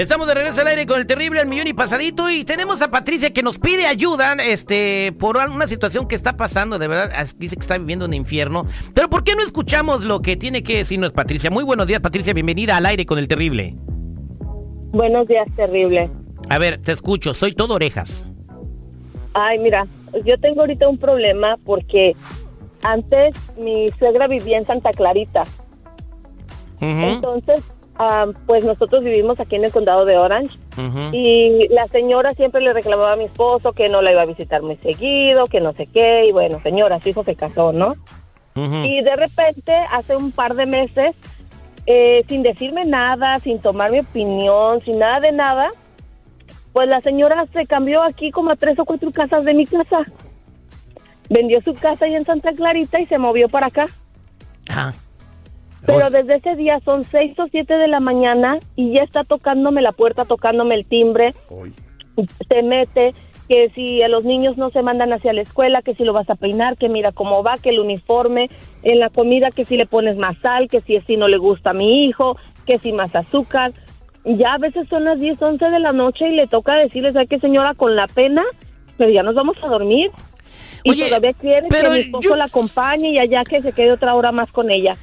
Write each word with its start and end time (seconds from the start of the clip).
Estamos 0.00 0.26
de 0.26 0.32
regreso 0.32 0.62
al 0.62 0.68
aire 0.68 0.86
con 0.86 0.98
el 0.98 1.06
terrible 1.06 1.40
al 1.40 1.46
millón 1.46 1.66
y 1.66 1.74
pasadito 1.74 2.30
y 2.30 2.42
tenemos 2.46 2.80
a 2.80 2.90
Patricia 2.90 3.34
que 3.34 3.42
nos 3.42 3.58
pide 3.58 3.84
ayuda 3.84 4.32
este 4.32 5.12
por 5.18 5.36
una 5.36 5.66
situación 5.66 6.08
que 6.08 6.14
está 6.14 6.38
pasando, 6.38 6.78
de 6.78 6.88
verdad, 6.88 7.10
dice 7.36 7.56
que 7.56 7.60
está 7.60 7.76
viviendo 7.76 8.06
un 8.06 8.14
infierno. 8.14 8.64
Pero 8.94 9.10
¿por 9.10 9.24
qué 9.24 9.34
no 9.34 9.42
escuchamos 9.42 10.06
lo 10.06 10.22
que 10.22 10.36
tiene 10.38 10.62
que 10.62 10.78
decirnos 10.78 11.12
Patricia? 11.12 11.50
Muy 11.50 11.64
buenos 11.64 11.86
días, 11.86 12.00
Patricia, 12.00 12.32
bienvenida 12.32 12.78
al 12.78 12.86
aire 12.86 13.04
con 13.04 13.18
el 13.18 13.28
terrible. 13.28 13.74
Buenos 14.92 15.28
días, 15.28 15.46
terrible. 15.54 16.10
A 16.48 16.58
ver, 16.58 16.80
te 16.80 16.92
escucho, 16.92 17.34
soy 17.34 17.52
todo 17.52 17.74
orejas. 17.74 18.26
Ay, 19.34 19.58
mira, 19.58 19.86
yo 20.24 20.40
tengo 20.40 20.62
ahorita 20.62 20.88
un 20.88 20.96
problema 20.96 21.58
porque 21.66 22.16
antes 22.80 23.34
mi 23.58 23.90
suegra 23.98 24.28
vivía 24.28 24.56
en 24.56 24.66
Santa 24.66 24.92
Clarita. 24.92 25.42
Entonces, 26.80 27.70
pues 28.46 28.64
nosotros 28.64 29.04
vivimos 29.04 29.38
aquí 29.40 29.56
en 29.56 29.64
el 29.64 29.72
condado 29.72 30.04
de 30.04 30.16
Orange 30.16 30.58
y 31.12 31.68
la 31.68 31.86
señora 31.88 32.30
siempre 32.30 32.60
le 32.60 32.72
reclamaba 32.72 33.12
a 33.12 33.16
mi 33.16 33.24
esposo 33.24 33.72
que 33.72 33.88
no 33.88 34.00
la 34.00 34.12
iba 34.12 34.22
a 34.22 34.26
visitar 34.26 34.62
muy 34.62 34.76
seguido, 34.76 35.44
que 35.44 35.60
no 35.60 35.72
sé 35.72 35.86
qué, 35.86 36.26
y 36.26 36.32
bueno, 36.32 36.60
señora, 36.62 37.00
su 37.00 37.10
hijo 37.10 37.24
se 37.24 37.36
casó, 37.36 37.72
¿no? 37.72 37.94
Y 38.54 39.02
de 39.02 39.16
repente, 39.16 39.72
hace 39.92 40.16
un 40.16 40.32
par 40.32 40.54
de 40.54 40.66
meses, 40.66 41.14
eh, 41.86 42.24
sin 42.28 42.42
decirme 42.42 42.84
nada, 42.84 43.38
sin 43.38 43.58
tomar 43.58 43.90
mi 43.90 44.00
opinión, 44.00 44.82
sin 44.84 44.98
nada 44.98 45.20
de 45.20 45.32
nada, 45.32 45.70
pues 46.72 46.88
la 46.88 47.00
señora 47.00 47.46
se 47.52 47.66
cambió 47.66 48.02
aquí 48.02 48.30
como 48.30 48.50
a 48.50 48.56
tres 48.56 48.78
o 48.78 48.84
cuatro 48.84 49.10
casas 49.12 49.44
de 49.44 49.54
mi 49.54 49.66
casa. 49.66 50.06
Vendió 51.28 51.60
su 51.62 51.74
casa 51.74 52.04
ahí 52.04 52.14
en 52.14 52.24
Santa 52.24 52.52
Clarita 52.52 53.00
y 53.00 53.06
se 53.06 53.18
movió 53.18 53.48
para 53.48 53.68
acá. 53.68 53.86
Ajá. 54.68 54.94
Pero 55.86 56.10
desde 56.10 56.36
ese 56.36 56.56
día 56.56 56.80
son 56.84 57.04
seis 57.04 57.38
o 57.38 57.46
siete 57.50 57.74
de 57.74 57.88
la 57.88 58.00
mañana 58.00 58.58
y 58.76 58.94
ya 58.94 59.02
está 59.02 59.24
tocándome 59.24 59.82
la 59.82 59.92
puerta, 59.92 60.24
tocándome 60.24 60.74
el 60.74 60.84
timbre. 60.84 61.34
Se 62.48 62.62
mete 62.62 63.14
que 63.48 63.70
si 63.70 64.00
a 64.02 64.08
los 64.08 64.24
niños 64.24 64.56
no 64.56 64.70
se 64.70 64.82
mandan 64.82 65.12
hacia 65.12 65.32
la 65.32 65.40
escuela, 65.40 65.82
que 65.82 65.94
si 65.94 66.04
lo 66.04 66.12
vas 66.12 66.30
a 66.30 66.36
peinar, 66.36 66.76
que 66.76 66.88
mira 66.88 67.10
cómo 67.10 67.42
va, 67.42 67.54
que 67.56 67.70
el 67.70 67.80
uniforme, 67.80 68.48
en 68.84 69.00
la 69.00 69.10
comida 69.10 69.50
que 69.50 69.64
si 69.64 69.76
le 69.76 69.86
pones 69.86 70.16
más 70.18 70.38
sal, 70.38 70.68
que 70.68 70.80
si 70.80 70.96
así 70.96 71.16
no 71.16 71.26
le 71.26 71.36
gusta 71.36 71.70
a 71.70 71.74
mi 71.74 72.04
hijo, 72.04 72.36
que 72.64 72.78
si 72.78 72.92
más 72.92 73.16
azúcar. 73.16 73.72
Ya 74.24 74.54
a 74.54 74.58
veces 74.58 74.86
son 74.88 75.04
las 75.04 75.18
10, 75.18 75.42
11 75.42 75.64
de 75.64 75.80
la 75.80 75.92
noche 75.92 76.28
y 76.28 76.36
le 76.36 76.46
toca 76.46 76.76
decirles, 76.76 77.14
¿sabes 77.14 77.28
qué 77.28 77.40
señora? 77.40 77.74
Con 77.74 77.96
la 77.96 78.06
pena, 78.06 78.44
pero 78.96 79.10
ya 79.10 79.22
nos 79.22 79.34
vamos 79.34 79.56
a 79.62 79.66
dormir. 79.66 80.10
Y 80.84 80.96
todavía 80.96 81.32
quiere 81.32 81.68
que 81.68 81.90
mi 81.90 81.98
esposo 81.98 82.36
la 82.36 82.44
acompañe 82.44 83.10
y 83.10 83.18
allá 83.18 83.44
que 83.44 83.62
se 83.62 83.72
quede 83.72 83.92
otra 83.92 84.14
hora 84.14 84.30
más 84.30 84.52
con 84.52 84.70
ella. 84.70 84.96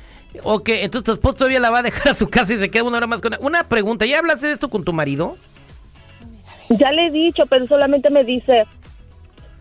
Ok, 0.43 0.69
entonces 0.69 1.03
tu 1.03 1.11
esposo 1.13 1.35
todavía 1.35 1.59
la 1.59 1.69
va 1.69 1.79
a 1.79 1.83
dejar 1.83 2.11
a 2.11 2.15
su 2.15 2.29
casa 2.29 2.53
y 2.53 2.57
se 2.57 2.69
queda 2.69 2.83
una 2.83 2.97
hora 2.97 3.07
más 3.07 3.21
con 3.21 3.33
ella. 3.33 3.43
Una 3.43 3.63
pregunta, 3.67 4.05
¿ya 4.05 4.19
hablaste 4.19 4.47
de 4.47 4.53
esto 4.53 4.69
con 4.69 4.83
tu 4.83 4.93
marido? 4.93 5.37
Ya 6.69 6.91
le 6.91 7.07
he 7.07 7.11
dicho, 7.11 7.43
pero 7.49 7.65
solamente 7.67 8.09
me 8.09 8.23
dice, 8.23 8.65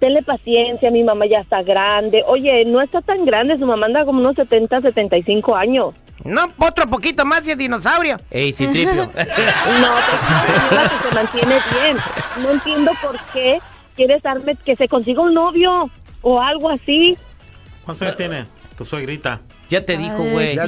tenle 0.00 0.22
paciencia, 0.22 0.90
mi 0.90 1.04
mamá 1.04 1.26
ya 1.26 1.40
está 1.40 1.62
grande. 1.62 2.22
Oye, 2.26 2.64
no 2.64 2.80
está 2.80 3.00
tan 3.00 3.24
grande, 3.24 3.58
su 3.58 3.66
mamá 3.66 3.86
anda 3.86 4.04
como 4.04 4.20
unos 4.20 4.36
70, 4.36 4.80
75 4.80 5.54
años. 5.54 5.94
No, 6.24 6.52
otro 6.58 6.88
poquito 6.88 7.24
más 7.24 7.46
y 7.46 7.52
es 7.52 7.58
dinosaurio. 7.58 8.16
Ey, 8.30 8.52
sí, 8.52 8.66
tripio. 8.66 9.04
no, 9.04 9.12
pues 9.12 10.90
que 10.90 11.08
se 11.08 11.14
mantiene 11.14 11.56
bien. 11.72 11.96
No 12.42 12.50
entiendo 12.50 12.90
por 13.00 13.18
qué 13.32 13.58
quieres 13.94 14.22
darme 14.22 14.56
que 14.56 14.74
se 14.74 14.88
consiga 14.88 15.22
un 15.22 15.34
novio 15.34 15.90
o 16.22 16.40
algo 16.40 16.70
así. 16.70 17.16
¿Cuántos 17.84 18.02
años 18.02 18.16
tiene 18.16 18.46
tu 18.76 18.84
suegrita? 18.84 19.40
Ya 19.68 19.84
te 19.84 19.96
dijo, 19.96 20.18
güey. 20.18 20.58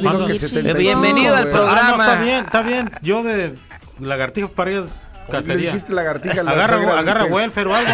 Bienvenido 0.76 1.36
al 1.36 1.48
programa. 1.48 1.81
Ah, 1.82 1.91
está 1.91 2.22
bien, 2.22 2.44
está 2.44 2.62
bien. 2.62 2.91
Yo 3.03 3.22
de 3.22 3.56
lagartijas 4.00 4.50
para 4.50 4.82
cacería. 5.31 5.72
dijiste 5.72 5.92
lagartija 5.92 6.41
agarra, 6.41 6.98
agarra 6.98 7.25
welfare 7.26 7.69
o 7.69 7.75
algo. 7.75 7.92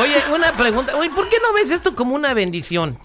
Oye, 0.00 0.16
una 0.34 0.52
pregunta. 0.52 0.96
Oye, 0.96 1.10
¿por 1.10 1.28
qué 1.28 1.36
no 1.42 1.52
ves 1.52 1.70
esto 1.70 1.94
como 1.94 2.14
una 2.14 2.34
bendición? 2.34 2.98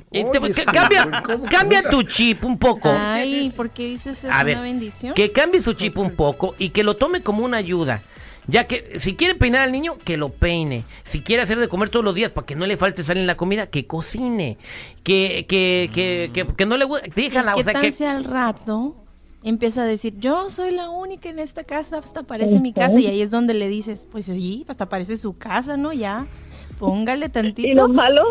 Cambia, 0.71 1.23
cambia 1.49 1.83
tu 1.89 2.03
chip 2.03 2.43
un 2.45 2.57
poco. 2.57 2.89
Ay, 2.97 3.51
¿por 3.55 3.69
qué 3.69 3.83
dices 3.85 4.23
es 4.23 4.31
una 4.31 4.61
bendición? 4.61 5.13
Que 5.13 5.31
cambie 5.31 5.61
su 5.61 5.73
chip 5.73 5.97
un 5.97 6.15
poco 6.15 6.55
y 6.57 6.69
que 6.69 6.83
lo 6.83 6.95
tome 6.95 7.21
como 7.21 7.43
una 7.43 7.57
ayuda. 7.57 8.01
Ya 8.47 8.65
que 8.65 8.99
si 8.99 9.15
quiere 9.15 9.35
peinar 9.35 9.61
al 9.61 9.71
niño, 9.71 9.97
que 10.03 10.17
lo 10.17 10.29
peine. 10.29 10.83
Si 11.03 11.21
quiere 11.21 11.43
hacer 11.43 11.59
de 11.59 11.67
comer 11.67 11.89
todos 11.89 12.05
los 12.05 12.15
días 12.15 12.31
para 12.31 12.45
que 12.45 12.55
no 12.55 12.65
le 12.65 12.77
falte 12.77 13.03
salir 13.03 13.21
en 13.21 13.27
la 13.27 13.37
comida, 13.37 13.67
que 13.67 13.87
cocine. 13.87 14.57
Que, 15.03 15.45
que, 15.47 15.89
que, 15.93 16.47
que, 16.55 16.65
no 16.65 16.77
le 16.77 16.85
guste. 16.85 17.09
Déjala, 17.15 17.55
o 17.55 17.63
sea, 17.63 17.73
que. 17.81 18.05
al 18.05 18.23
rato 18.23 18.95
empieza 19.43 19.83
a 19.83 19.85
decir, 19.85 20.15
yo 20.17 20.49
soy 20.49 20.71
la 20.71 20.89
única 20.89 21.29
en 21.29 21.37
esta 21.37 21.63
casa, 21.63 21.99
hasta 21.99 22.23
parece 22.23 22.59
mi 22.59 22.73
casa. 22.73 22.99
Y 22.99 23.05
ahí 23.05 23.21
es 23.21 23.29
donde 23.29 23.53
le 23.53 23.69
dices, 23.69 24.07
pues 24.11 24.25
sí, 24.25 24.65
hasta 24.67 24.89
parece 24.89 25.17
su 25.17 25.37
casa, 25.37 25.77
¿no? 25.77 25.93
Ya, 25.93 26.25
póngale 26.79 27.29
tantito. 27.29 27.67
Y 27.67 27.75
lo 27.75 27.87
malo 27.87 28.23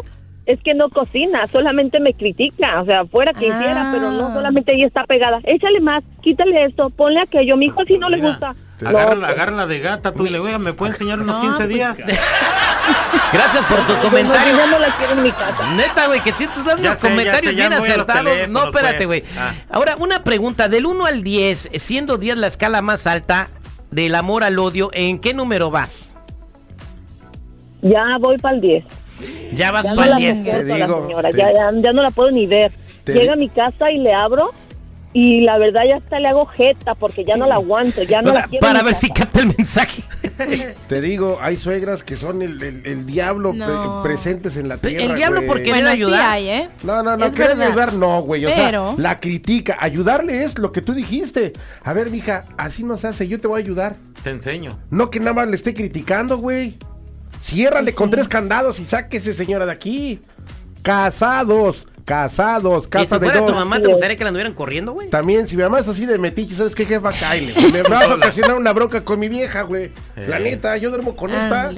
es 0.47 0.61
que 0.63 0.75
no 0.75 0.91
cocina, 0.91 1.47
solamente 1.53 2.01
me 2.01 2.15
critica, 2.15 2.83
o 2.83 2.85
sea, 2.85 3.07
fuera 3.07 3.33
que 3.33 3.47
hiciera, 3.47 3.91
pero 3.93 4.11
no 4.11 4.27
ah. 4.27 4.35
solamente 4.35 4.75
ella 4.75 4.87
está 4.87 5.05
pegada. 5.05 5.41
Échale 5.45 5.81
más, 5.81 6.03
quítale 6.21 6.65
esto, 6.65 6.91
ponle 6.91 7.21
aquello, 7.21 7.57
mi 7.57 7.67
hijo 7.67 7.83
así 7.83 7.97
no 7.97 8.09
le 8.09 8.21
gusta. 8.21 8.55
Agárrala, 8.85 9.67
de 9.67 9.79
gata, 9.79 10.13
tú 10.13 10.27
y 10.27 10.31
le 10.31 10.39
voy 10.39 10.59
¿me 10.59 10.73
puede 10.73 10.93
enseñar 10.93 11.21
unos 11.21 11.39
15 11.39 11.57
pues, 11.57 11.69
días? 11.69 11.99
Gracias 13.33 13.65
por 13.67 13.79
tu 13.87 14.01
comentario. 14.03 14.57
Yo 14.57 14.67
no 14.67 14.79
la 14.79 14.89
quiero 14.97 15.13
en 15.15 15.23
mi 15.23 15.31
casa. 15.31 15.71
Neta, 15.75 16.07
güey, 16.07 16.21
que 16.21 16.33
si 16.33 16.47
tú 16.49 16.63
das 16.65 16.79
unos 16.79 16.97
comentarios 16.97 17.55
bien 17.55 17.73
acertados. 17.73 18.49
No, 18.49 18.65
espérate, 18.65 19.07
güey. 19.07 19.25
Ah. 19.39 19.55
Ahora, 19.71 19.97
una 19.97 20.23
pregunta, 20.23 20.69
del 20.69 20.87
1 20.87 21.07
al 21.07 21.23
10, 21.23 21.71
siendo 21.79 22.17
10 22.17 22.37
la 22.37 22.47
escala 22.49 22.83
más 22.83 23.07
alta 23.07 23.49
del 23.91 24.15
amor 24.15 24.45
al 24.45 24.59
odio, 24.59 24.91
¿en 24.93 25.19
qué 25.19 25.35
número 25.35 25.71
vas? 25.71 26.15
Ya 27.83 28.03
voy 28.19 28.39
para 28.39 28.57
el 28.57 28.61
10. 28.61 28.85
Ya 29.55 29.71
vas 29.71 29.85
para 29.85 30.17
el 30.17 30.17
10. 30.17 30.45
ya, 30.45 31.53
ya, 31.73 31.93
no 31.93 32.03
la 32.03 32.11
puedo 32.11 32.31
ni 32.31 32.47
ver. 32.47 32.73
Llega 33.07 33.35
a 33.35 33.37
mi 33.37 33.49
casa 33.49 33.91
y 33.91 33.99
le 33.99 34.13
abro 34.13 34.53
y 35.17 35.43
la 35.43 35.59
verdad 35.59 35.83
ya 35.89 35.97
hasta 35.99 36.19
le 36.19 36.27
hago 36.27 36.45
jeta 36.45 36.97
porque 36.97 37.25
ya 37.25 37.37
no 37.37 37.47
la 37.47 37.55
aguanto, 37.55 38.03
ya 38.03 38.21
no 38.21 38.33
la 38.33 38.43
quiero. 38.49 38.67
Para 38.67 38.83
ver 38.83 38.97
si 38.97 39.09
capta 39.11 39.41
el 39.41 39.47
mensaje. 39.57 40.03
Te 40.89 41.01
digo, 41.01 41.39
hay 41.41 41.57
suegras 41.57 42.03
que 42.03 42.17
son 42.17 42.43
el, 42.43 42.61
el, 42.61 43.07
diablo 43.07 43.55
presentes 44.03 44.57
en 44.57 44.69
la 44.69 44.77
tierra. 44.77 45.05
El 45.05 45.15
diablo 45.15 45.43
porque 45.47 45.71
bueno, 45.71 45.89
ayudar. 45.89 46.41
¿eh? 46.41 46.69
No, 46.83 47.05
no, 47.05 47.17
no, 47.17 47.31
quieren 47.31 47.63
ayudar, 47.63 47.93
no, 47.93 48.23
güey. 48.23 48.45
O 48.45 48.51
sea, 48.51 48.93
la 48.97 49.21
critica. 49.21 49.77
Ayudarle 49.79 50.43
es 50.43 50.59
lo 50.59 50.73
que 50.73 50.83
tú 50.83 50.93
dijiste. 50.93 51.53
A 51.85 51.93
ver, 51.93 52.11
mija, 52.11 52.47
así 52.59 52.83
no 52.83 52.97
se 52.97 53.07
hace, 53.07 53.29
yo 53.29 53.41
te 53.41 53.47
voy 53.47 53.61
a 53.61 53.65
ayudar. 53.65 53.97
Te 54.25 54.31
enseño. 54.31 54.81
No 54.91 55.11
que 55.11 55.21
nada 55.21 55.35
más 55.35 55.49
le 55.49 55.55
esté 55.55 55.75
criticando, 55.75 56.39
güey. 56.39 56.77
Ciérrale 57.41 57.93
con 57.93 58.11
tres 58.11 58.27
candados 58.27 58.81
y 58.81 58.85
sáquese, 58.85 59.33
señora, 59.33 59.65
de 59.65 59.73
aquí. 59.73 60.21
Casados. 60.83 61.87
Casados, 62.05 62.87
casa 62.87 63.19
de 63.19 63.31
dos. 63.31 63.47
tu 63.47 63.55
mamá, 63.55 63.81
¿te 63.81 63.89
gustaría 63.89 64.17
que 64.17 64.25
la 64.25 64.29
anduvieran 64.29 64.53
corriendo, 64.53 64.93
güey? 64.93 65.09
También, 65.09 65.49
si 65.49 65.57
mi 65.57 65.63
mamá 65.63 65.79
es 65.79 65.89
así 65.89 66.05
de 66.05 66.19
metiche, 66.19 66.55
¿sabes 66.55 66.75
qué, 66.75 66.85
jefa? 66.85 67.11
Kyle? 67.11 67.55
Me 67.73 67.83
vas 67.89 68.11
a 68.11 68.15
ocasionar 68.15 68.57
una 68.57 68.73
bronca 68.73 69.05
con 69.05 69.19
mi 69.19 69.29
vieja, 69.29 69.63
güey. 69.63 69.91
La 70.15 70.39
neta, 70.39 70.77
yo 70.77 70.91
duermo 70.91 71.17
con 71.17 71.31
esta. 71.31 71.73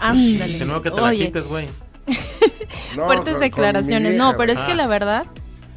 Ándale. 0.00 0.58
Se 0.58 0.64
no 0.64 0.82
que 0.82 0.90
te 0.90 1.00
la 1.00 1.12
quites, 1.12 1.46
güey. 1.46 1.68
Fuertes 2.94 3.38
declaraciones. 3.38 4.16
no, 4.16 4.36
pero 4.36 4.52
es 4.52 4.58
que 4.60 4.74
la 4.74 4.88
verdad, 4.88 5.24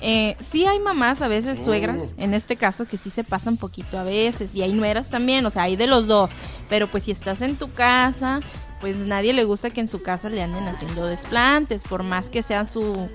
eh, 0.01 0.35
sí 0.39 0.65
hay 0.65 0.79
mamás, 0.79 1.21
a 1.21 1.27
veces 1.27 1.63
suegras, 1.63 2.13
en 2.18 2.33
este 2.33 2.56
caso, 2.56 2.85
que 2.85 2.97
sí 2.97 3.12
se 3.12 3.24
pasan 3.24 3.57
poquito 3.57 4.00
a 4.00 4.03
veces, 4.03 4.56
y 4.56 4.63
hay 4.63 4.74
nueras 4.74 5.09
también, 5.09 5.45
o 5.45 5.51
sea, 5.51 5.63
hay 5.63 5.75
de 5.75 5.88
los 5.88 6.07
dos. 6.07 6.31
Pero 6.68 6.89
pues 6.89 7.03
si 7.03 7.12
estás 7.12 7.41
en 7.41 7.56
tu 7.56 7.71
casa, 7.71 8.41
pues 8.81 8.95
nadie 8.97 9.33
le 9.33 9.44
gusta 9.44 9.69
que 9.69 9.81
en 9.81 9.88
su 9.88 10.01
casa 10.01 10.29
le 10.29 10.41
anden 10.41 10.68
haciendo 10.68 11.06
desplantes, 11.06 11.83
por 11.83 12.01
más 12.03 12.29
que 12.29 12.41
sea 12.41 12.65
su, 12.65 13.09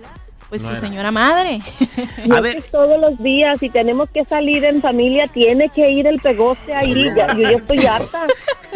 pues 0.53 0.61
su 0.61 0.77
señora 0.77 1.11
madre. 1.11 1.63
a 2.31 2.41
ver. 2.43 2.63
todos 2.71 3.01
los 3.01 3.19
días, 3.23 3.59
si 3.59 3.71
tenemos 3.71 4.11
que 4.11 4.23
salir 4.23 4.63
en 4.67 4.83
familia, 4.83 5.25
tiene 5.27 5.71
que 5.71 5.91
ir 5.91 6.07
el 6.07 6.21
pegoste 6.21 6.75
ahí. 6.75 7.09
Ya, 7.17 7.35
yo 7.35 7.41
ya 7.41 7.57
estoy 7.57 7.87
harta. 7.87 8.27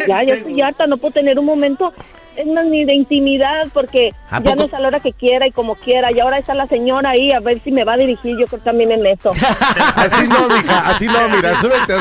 Ya, 0.07 0.23
ya 0.23 0.33
estoy 0.33 0.59
harta. 0.59 0.87
No 0.87 0.97
puedo 0.97 1.13
tener 1.13 1.37
un 1.37 1.45
momento 1.45 1.93
es 2.37 2.47
más 2.47 2.65
ni 2.65 2.85
de 2.85 2.93
intimidad 2.93 3.67
porque 3.73 4.13
ya 4.43 4.55
no 4.55 4.65
es 4.65 4.73
a 4.73 4.79
la 4.79 4.89
hora 4.89 4.99
que 4.99 5.11
quiera 5.11 5.47
y 5.47 5.51
como 5.51 5.75
quiera 5.75 6.11
y 6.11 6.19
ahora 6.19 6.37
está 6.37 6.53
la 6.53 6.67
señora 6.67 7.09
ahí 7.11 7.31
a 7.31 7.39
ver 7.39 7.59
si 7.63 7.71
me 7.71 7.83
va 7.83 7.93
a 7.93 7.97
dirigir 7.97 8.37
yo 8.37 8.45
creo 8.45 8.61
también 8.61 8.91
en 8.91 9.05
eso. 9.05 9.33
Así 9.95 10.27
no 10.27 10.47
mija 10.47 10.77
así 10.89 11.07
no 11.07 11.29
mira 11.29 11.59
súbete 11.59 11.93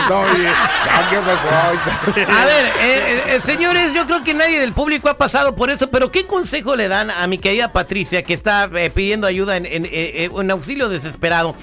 a 2.29 2.45
ver 2.45 2.65
eh, 2.67 2.71
eh, 2.81 3.23
eh, 3.29 3.41
señores 3.43 3.95
yo 3.95 4.05
creo 4.07 4.23
que 4.23 4.35
nadie 4.35 4.61
del 4.61 4.73
público 4.73 5.09
ha 5.09 5.17
pasado 5.17 5.57
por 5.57 5.71
eso 5.71 5.89
pero 5.91 6.11
qué 6.11 6.27
consejo 6.27 6.77
le 6.77 6.89
dan 6.89 7.11
a 7.11 7.27
mi 7.27 7.39
querida 7.39 7.73
Patricia 7.73 8.23
que 8.23 8.35
está 8.35 8.71
pidiendo 8.95 9.27
ayuda 9.27 9.57
en, 9.57 9.67
en 9.67 10.51
auxilio 10.51 10.89
desesperado 10.89 11.55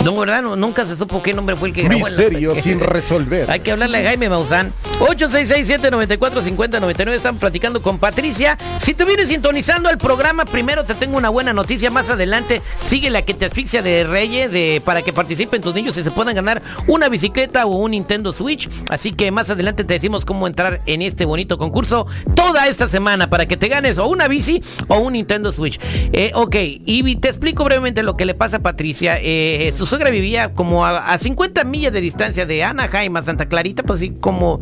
No, 0.05 0.17
¿verdad? 0.17 0.43
nunca 0.43 0.87
se 0.87 0.97
supo 0.97 1.23
qué 1.23 1.33
nombre 1.33 1.55
fue 1.55 1.69
el 1.69 1.75
que 1.75 1.83
grabó. 1.83 2.07
Misterio 2.07 2.55
sin 2.61 2.81
resolver. 2.81 3.51
Hay 3.51 3.61
que 3.61 3.73
hablarle 3.73 3.99
a 3.99 4.05
Jaime 4.05 4.29
Maussan. 4.29 4.73
866-794-5099. 5.01 7.13
Están 7.13 7.37
platicando 7.37 7.83
con 7.83 7.99
Patricia. 7.99 8.57
Si 8.81 8.95
te 8.95 9.05
vienes 9.05 9.29
sintonizando 9.29 9.91
el 9.91 9.99
programa, 9.99 10.45
primero 10.45 10.85
te 10.85 10.95
tengo 10.95 11.17
una 11.17 11.29
buena 11.29 11.53
noticia. 11.53 11.91
Más 11.91 12.11
adelante 12.11 12.63
sigue 12.85 13.11
la 13.11 13.23
que 13.23 13.35
te 13.35 13.45
asfixia 13.45 13.83
de 13.83 14.05
Reyes 14.05 14.51
de, 14.51 14.83
para 14.85 15.03
que 15.03 15.13
participen 15.13 15.61
tus 15.61 15.75
niños 15.75 15.97
y 15.97 16.03
se 16.03 16.11
puedan 16.11 16.35
ganar 16.35 16.63
una 16.87 17.09
bicicleta 17.09 17.67
o 17.67 17.77
un 17.77 17.93
Nintendo 17.93 18.33
Switch. 18.33 18.69
Así 18.89 19.13
que 19.13 19.31
más 19.31 19.51
adelante 19.51 19.85
te 19.85 19.95
decimos 19.95 20.25
cómo 20.25 20.47
entrar 20.47 20.81
en 20.87 21.03
este 21.03 21.25
bonito 21.25 21.59
concurso 21.59 22.07
toda 22.35 22.67
esta 22.67 22.89
semana 22.89 23.29
para 23.29 23.47
que 23.47 23.57
te 23.57 23.69
ganes 23.69 23.99
o 23.99 24.07
una 24.07 24.29
bici 24.29 24.63
o 24.89 24.99
un 24.99 25.15
Nintendo 25.15 25.53
Switch. 25.53 25.79
Eh, 26.13 26.33
ok, 26.35 26.57
y 26.59 27.17
te 27.17 27.29
explico 27.29 27.65
brevemente 27.65 28.03
lo 28.03 28.17
que 28.17 28.25
le 28.25 28.35
pasa 28.35 28.57
a 28.57 28.61
Patricia. 28.61 29.19
Eh, 29.21 29.73
su 29.83 29.87
suegra 29.87 30.11
vivía 30.11 30.55
como 30.55 30.87
a, 30.87 31.19
50 31.19 31.65
millas 31.65 31.93
de 31.93 32.01
distancia 32.01 32.47
de 32.47 32.63
Anaheim 32.63 33.17
a 33.17 33.23
Santa 33.25 33.47
Clarita, 33.47 33.83
pues 33.83 33.99
sí, 33.99 34.13
como, 34.21 34.61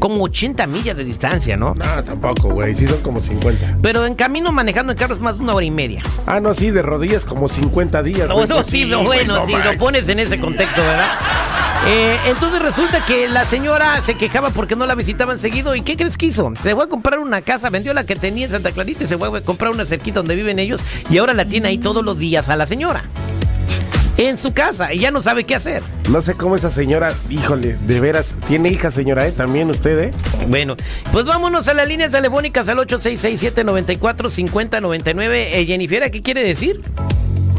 como 0.00 0.24
80 0.24 0.66
millas 0.66 0.96
de 0.96 1.04
distancia, 1.04 1.56
¿no? 1.56 1.76
No, 1.76 2.02
tampoco, 2.02 2.48
güey, 2.48 2.74
sí 2.74 2.84
son 2.88 3.00
como 3.00 3.20
50. 3.20 3.78
Pero 3.80 4.04
en 4.06 4.16
camino 4.16 4.50
manejando 4.50 4.90
en 4.90 4.98
carro 4.98 5.14
es 5.14 5.20
más 5.20 5.38
de 5.38 5.44
una 5.44 5.54
hora 5.54 5.64
y 5.64 5.70
media. 5.70 6.02
Ah, 6.26 6.40
no, 6.40 6.52
sí, 6.52 6.72
de 6.72 6.82
rodillas 6.82 7.24
como 7.24 7.48
50 7.48 8.02
días. 8.02 8.28
No, 8.28 8.44
no, 8.44 8.64
sí, 8.64 8.84
bueno, 8.92 9.46
si 9.46 9.52
lo 9.52 9.78
pones 9.78 10.08
en 10.08 10.18
ese 10.18 10.40
contexto, 10.40 10.82
¿verdad? 10.82 11.12
Eh, 11.86 12.18
entonces 12.26 12.60
resulta 12.60 13.06
que 13.06 13.28
la 13.28 13.44
señora 13.44 14.02
se 14.02 14.16
quejaba 14.16 14.50
porque 14.50 14.74
no 14.74 14.84
la 14.84 14.96
visitaban 14.96 15.38
seguido. 15.38 15.76
¿Y 15.76 15.82
qué 15.82 15.96
crees 15.96 16.16
que 16.16 16.26
hizo? 16.26 16.52
Se 16.64 16.74
fue 16.74 16.86
a 16.86 16.88
comprar 16.88 17.20
una 17.20 17.40
casa, 17.42 17.70
vendió 17.70 17.94
la 17.94 18.02
que 18.02 18.16
tenía 18.16 18.46
en 18.46 18.50
Santa 18.50 18.72
Clarita 18.72 19.04
y 19.04 19.06
se 19.06 19.16
fue 19.16 19.28
a 19.28 19.40
comprar 19.42 19.70
una 19.70 19.86
cerquita 19.86 20.18
donde 20.18 20.34
viven 20.34 20.58
ellos. 20.58 20.80
Y 21.08 21.18
ahora 21.18 21.34
la 21.34 21.44
tiene 21.44 21.68
ahí 21.68 21.78
todos 21.78 22.04
los 22.04 22.18
días 22.18 22.48
a 22.48 22.56
la 22.56 22.66
señora 22.66 23.04
en 24.16 24.38
su 24.38 24.52
casa 24.52 24.92
y 24.92 25.00
ya 25.00 25.10
no 25.10 25.22
sabe 25.22 25.44
qué 25.44 25.54
hacer. 25.54 25.82
No 26.10 26.22
sé 26.22 26.34
cómo 26.34 26.56
esa 26.56 26.70
señora, 26.70 27.14
híjole, 27.28 27.76
de 27.86 28.00
veras, 28.00 28.34
tiene 28.46 28.70
hija 28.70 28.90
señora, 28.90 29.26
¿eh? 29.26 29.32
También 29.32 29.68
usted, 29.70 29.98
¿eh? 29.98 30.10
Bueno, 30.48 30.76
pues 31.12 31.26
vámonos 31.26 31.68
a 31.68 31.74
las 31.74 31.86
líneas 31.88 32.10
telefónicas 32.10 32.68
al 32.68 32.78
8667-945099. 32.78 35.30
Eh, 35.32 35.64
Jennifer, 35.66 36.10
¿qué 36.10 36.22
quiere 36.22 36.42
decir? 36.42 36.80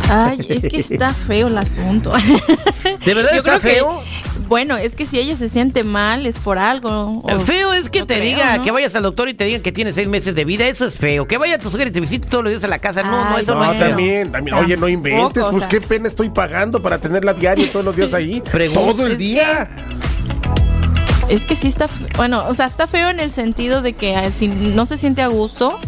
Ay, 0.10 0.40
es 0.50 0.68
que 0.68 0.80
está 0.80 1.14
feo 1.14 1.48
el 1.48 1.58
asunto. 1.58 2.12
¿De 3.06 3.14
verdad 3.14 3.36
está 3.36 3.60
feo? 3.60 4.02
Bueno, 4.48 4.78
es 4.78 4.96
que 4.96 5.06
si 5.06 5.20
ella 5.20 5.36
se 5.36 5.50
siente 5.50 5.84
mal 5.84 6.26
es 6.26 6.38
por 6.38 6.58
algo. 6.58 7.22
El 7.28 7.40
feo 7.40 7.74
es 7.74 7.90
que 7.90 8.04
te 8.04 8.20
diga, 8.20 8.62
que 8.64 8.72
vayas 8.72 8.96
al 8.96 9.04
doctor 9.04 9.30
y 9.30 9.34
te 9.34 9.46
digan 9.46 9.62
que 9.62 9.72
tiene 9.72 9.92
seis 9.94 10.08
meses 10.08 10.36
de 10.36 10.46
vida, 10.46 10.68
eso 10.68 10.86
es 10.86 10.96
feo. 10.96 11.28
Que 11.28 11.38
vaya 11.38 11.56
a 11.56 11.58
tu 11.58 11.70
suegra 11.70 11.90
y 11.90 11.92
te 11.92 12.00
visites 12.00 12.30
todos 12.30 12.44
los 12.44 12.54
días 12.54 12.64
a 12.64 12.68
la 12.68 12.80
casa, 12.80 13.04
no, 13.04 13.30
no, 13.30 13.38
eso 13.38 13.56
no, 13.56 13.72
es 13.72 13.80
también, 13.80 14.32
también. 14.32 14.58
Oye, 14.58 14.78
no 14.78 14.88
inventes, 14.88 15.44
pues 15.52 15.68
qué 15.68 15.82
pena 15.82 16.08
estoy 16.08 16.30
pagando 16.30 16.82
para 16.82 17.00
tenerla 17.00 17.34
diario 17.34 17.68
todos 17.70 17.86
los 17.86 17.96
días 17.96 18.14
ahí. 18.14 18.42
todo 18.74 19.06
el 19.06 19.18
día. 19.18 19.70
es 21.30 21.46
que 21.46 21.56
sí 21.56 21.68
está, 21.68 21.88
bueno, 22.16 22.46
o 22.48 22.54
sea, 22.54 22.68
está 22.68 22.88
feo 22.88 23.10
en 23.10 23.20
el 23.20 23.32
sentido 23.32 23.82
de 23.82 23.94
que 23.94 24.16
ah, 24.16 24.32
si 24.32 24.48
no 24.48 24.86
se 24.86 24.98
siente 24.98 25.22
a 25.22 25.28
gusto, 25.28 25.80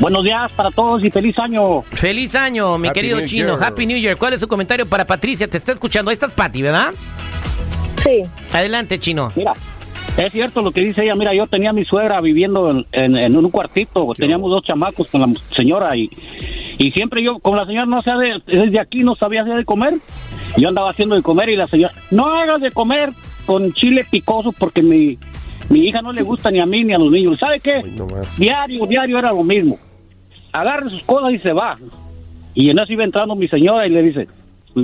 Buenos 0.00 0.22
días 0.22 0.52
para 0.54 0.70
todos 0.70 1.02
y 1.02 1.10
feliz 1.10 1.36
año. 1.38 1.82
Feliz 1.82 2.36
año, 2.36 2.78
mi 2.78 2.92
querido 2.92 3.26
chino. 3.26 3.58
Happy 3.60 3.84
New 3.84 3.98
Year. 3.98 4.16
¿Cuál 4.16 4.34
es 4.34 4.40
su 4.40 4.46
comentario 4.46 4.86
para 4.86 5.04
Patricia? 5.04 5.48
Te 5.48 5.56
está 5.56 5.72
escuchando. 5.72 6.10
Ahí 6.10 6.14
estás, 6.14 6.30
Pati, 6.30 6.62
¿verdad? 6.62 6.94
Sí. 8.08 8.22
Adelante, 8.52 8.98
chino. 8.98 9.32
Mira, 9.36 9.52
es 10.16 10.32
cierto 10.32 10.62
lo 10.62 10.70
que 10.70 10.80
dice 10.80 11.04
ella. 11.04 11.14
Mira, 11.14 11.34
yo 11.34 11.46
tenía 11.46 11.70
a 11.70 11.72
mi 11.72 11.84
suegra 11.84 12.20
viviendo 12.20 12.84
en, 12.92 13.36
un 13.36 13.50
cuartito. 13.50 14.12
Teníamos 14.16 14.50
dos 14.50 14.64
chamacos 14.64 15.08
con 15.08 15.20
la 15.20 15.28
señora 15.56 15.96
y, 15.96 16.10
y 16.78 16.90
siempre 16.92 17.22
yo, 17.22 17.38
como 17.38 17.56
la 17.56 17.66
señora 17.66 17.86
no 17.86 18.02
sabe, 18.02 18.42
desde 18.46 18.80
aquí 18.80 19.00
no 19.00 19.14
sabía 19.14 19.42
hacer 19.42 19.56
de 19.56 19.64
comer, 19.64 19.94
yo 20.56 20.68
andaba 20.68 20.90
haciendo 20.90 21.16
de 21.16 21.22
comer 21.22 21.50
y 21.50 21.56
la 21.56 21.66
señora, 21.66 21.92
no 22.10 22.26
hagas 22.26 22.60
de 22.60 22.70
comer 22.70 23.10
con 23.46 23.72
chile 23.72 24.06
picoso 24.10 24.52
porque 24.52 24.82
mi, 24.82 25.18
mi 25.68 25.86
hija 25.86 26.02
no 26.02 26.12
le 26.12 26.22
gusta 26.22 26.50
ni 26.50 26.60
a 26.60 26.66
mí 26.66 26.84
ni 26.84 26.94
a 26.94 26.98
los 26.98 27.10
niños. 27.10 27.38
¿Sabe 27.38 27.60
qué? 27.60 27.82
diario, 28.38 28.86
diario 28.86 29.18
era 29.18 29.32
lo 29.32 29.44
mismo 29.44 29.78
agarra 30.52 30.88
sus 30.88 31.02
cosas 31.02 31.32
y 31.32 31.38
se 31.38 31.52
va. 31.52 31.76
Y 32.54 32.70
en 32.70 32.78
eso 32.78 32.92
iba 32.92 33.04
entrando 33.04 33.34
mi 33.36 33.48
señora 33.48 33.86
y 33.86 33.90
le 33.90 34.02
dice, 34.02 34.28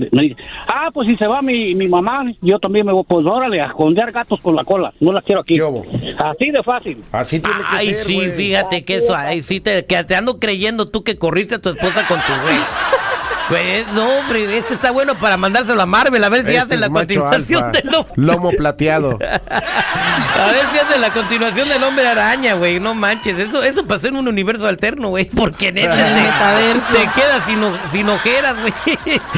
dice, 0.01 0.37
ah, 0.69 0.91
pues 0.93 1.09
si 1.09 1.17
se 1.17 1.27
va 1.27 1.43
mi, 1.43 1.75
mi 1.75 1.89
mamá, 1.89 2.25
yo 2.41 2.59
también 2.59 2.87
me 2.87 2.93
voy, 2.93 3.05
pues 3.07 3.27
órale, 3.27 3.61
a 3.61 3.67
esconder 3.67 4.13
gatos 4.13 4.41
con 4.41 4.57
la 4.57 4.65
cola, 4.65 4.93
no 5.01 5.13
las 5.13 5.25
quiero 5.25 5.41
aquí. 5.41 5.59
Así 6.19 6.51
de 6.51 6.63
fácil. 6.63 7.03
Así 7.13 7.41
tiene 7.41 7.59
que 7.59 7.65
Ay, 7.69 7.95
ser, 7.95 8.07
sí, 8.07 8.21
fíjate 8.31 8.85
que 8.85 8.97
eso, 8.97 9.15
ay, 9.17 9.43
sí, 9.43 9.61
te, 9.61 9.85
que 9.87 10.03
te 10.05 10.15
ando 10.15 10.39
creyendo 10.39 10.89
tú 10.89 11.03
que 11.03 11.17
corriste 11.17 11.57
a 11.57 11.59
tu 11.61 11.71
esposa 11.71 12.07
con 12.07 12.19
tu 12.21 12.33
güey. 12.43 12.57
Pues 13.49 13.91
no, 13.93 14.19
hombre, 14.19 14.57
este 14.57 14.73
está 14.75 14.91
bueno 14.91 15.15
para 15.17 15.37
mandárselo 15.37 15.83
a 15.83 15.87
Marvel, 15.87 16.25
a 16.25 16.31
ver 16.31 16.47
si 16.47 16.55
este 16.55 16.61
hace 16.61 16.77
la 16.79 16.89
continuación 16.89 17.73
del 17.73 17.91
Lomo 18.17 18.51
plateado. 18.53 19.19
a 19.21 20.47
ver 20.51 20.65
si 20.73 20.79
hace 20.79 20.99
la 20.99 21.11
continuación 21.11 21.69
del 21.69 21.83
hombre 21.83 22.07
araña, 22.07 22.55
güey. 22.55 22.81
No 22.81 22.95
manches, 22.95 23.39
eso, 23.39 23.63
eso 23.63 23.85
pasó 23.85 24.09
en 24.09 24.17
un 24.17 24.29
universo 24.29 24.67
alterno, 24.67 25.11
güey. 25.11 25.27
Porque 25.27 25.73
neta 25.73 25.95
te, 25.95 26.15
te 26.95 27.03
quedas 27.15 27.45
sin, 27.47 27.61
sin 27.93 28.09
ojeras, 28.09 28.57
güey. 28.61 28.73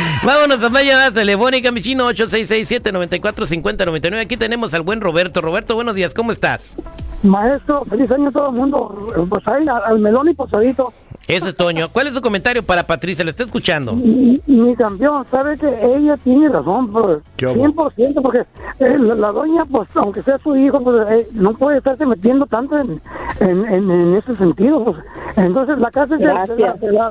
Vámonos 0.22 0.62
a 0.62 0.68
más 0.68 0.84
llamadas 0.84 1.14
telefónica, 1.14 1.72
mi 1.72 1.82
chino 1.82 2.08
866-794-5099. 2.12 4.20
Aquí 4.20 4.36
tenemos 4.36 4.72
al 4.74 4.82
buen 4.82 5.00
Roberto. 5.00 5.40
Roberto, 5.40 5.74
buenos 5.74 5.96
días, 5.96 6.14
¿cómo 6.14 6.30
estás? 6.30 6.76
Maestro, 7.22 7.84
feliz 7.86 8.10
año 8.10 8.28
a 8.28 8.32
todo 8.32 8.50
el 8.50 8.54
mundo. 8.54 9.26
Pues 9.28 9.42
ahí, 9.48 9.66
al 9.68 9.98
melón 9.98 10.28
y 10.28 10.34
posadito. 10.34 10.92
Eso 11.28 11.48
es 11.48 11.56
Toño. 11.56 11.88
¿Cuál 11.92 12.06
es 12.06 12.14
su 12.14 12.20
comentario 12.20 12.62
para 12.62 12.84
Patricia? 12.86 13.24
¿Lo 13.24 13.30
está 13.30 13.42
escuchando? 13.42 13.94
Mi, 13.94 14.76
campeón, 14.76 15.26
sabe 15.30 15.58
que 15.58 15.66
ella 15.66 16.16
tiene 16.18 16.48
razón, 16.48 16.92
pues, 16.92 17.18
100%, 17.38 18.22
porque 18.22 18.44
eh, 18.78 18.98
la, 18.98 19.32
doña, 19.32 19.64
pues, 19.64 19.88
aunque 19.96 20.22
sea 20.22 20.38
su 20.38 20.56
hijo, 20.56 20.80
pues, 20.80 21.06
eh, 21.10 21.28
no 21.32 21.52
puede 21.54 21.78
estarse 21.78 22.06
metiendo 22.06 22.46
tanto 22.46 22.76
en, 22.76 23.00
en, 23.40 24.14
ese 24.14 24.36
sentido. 24.36 24.84
Pues. 24.84 24.96
Entonces, 25.36 25.78
la 25.78 25.90
casa 25.90 26.14
es 26.14 26.20
de, 26.20 26.26
la, 26.26 26.46
de, 26.46 26.92
la, 26.92 27.08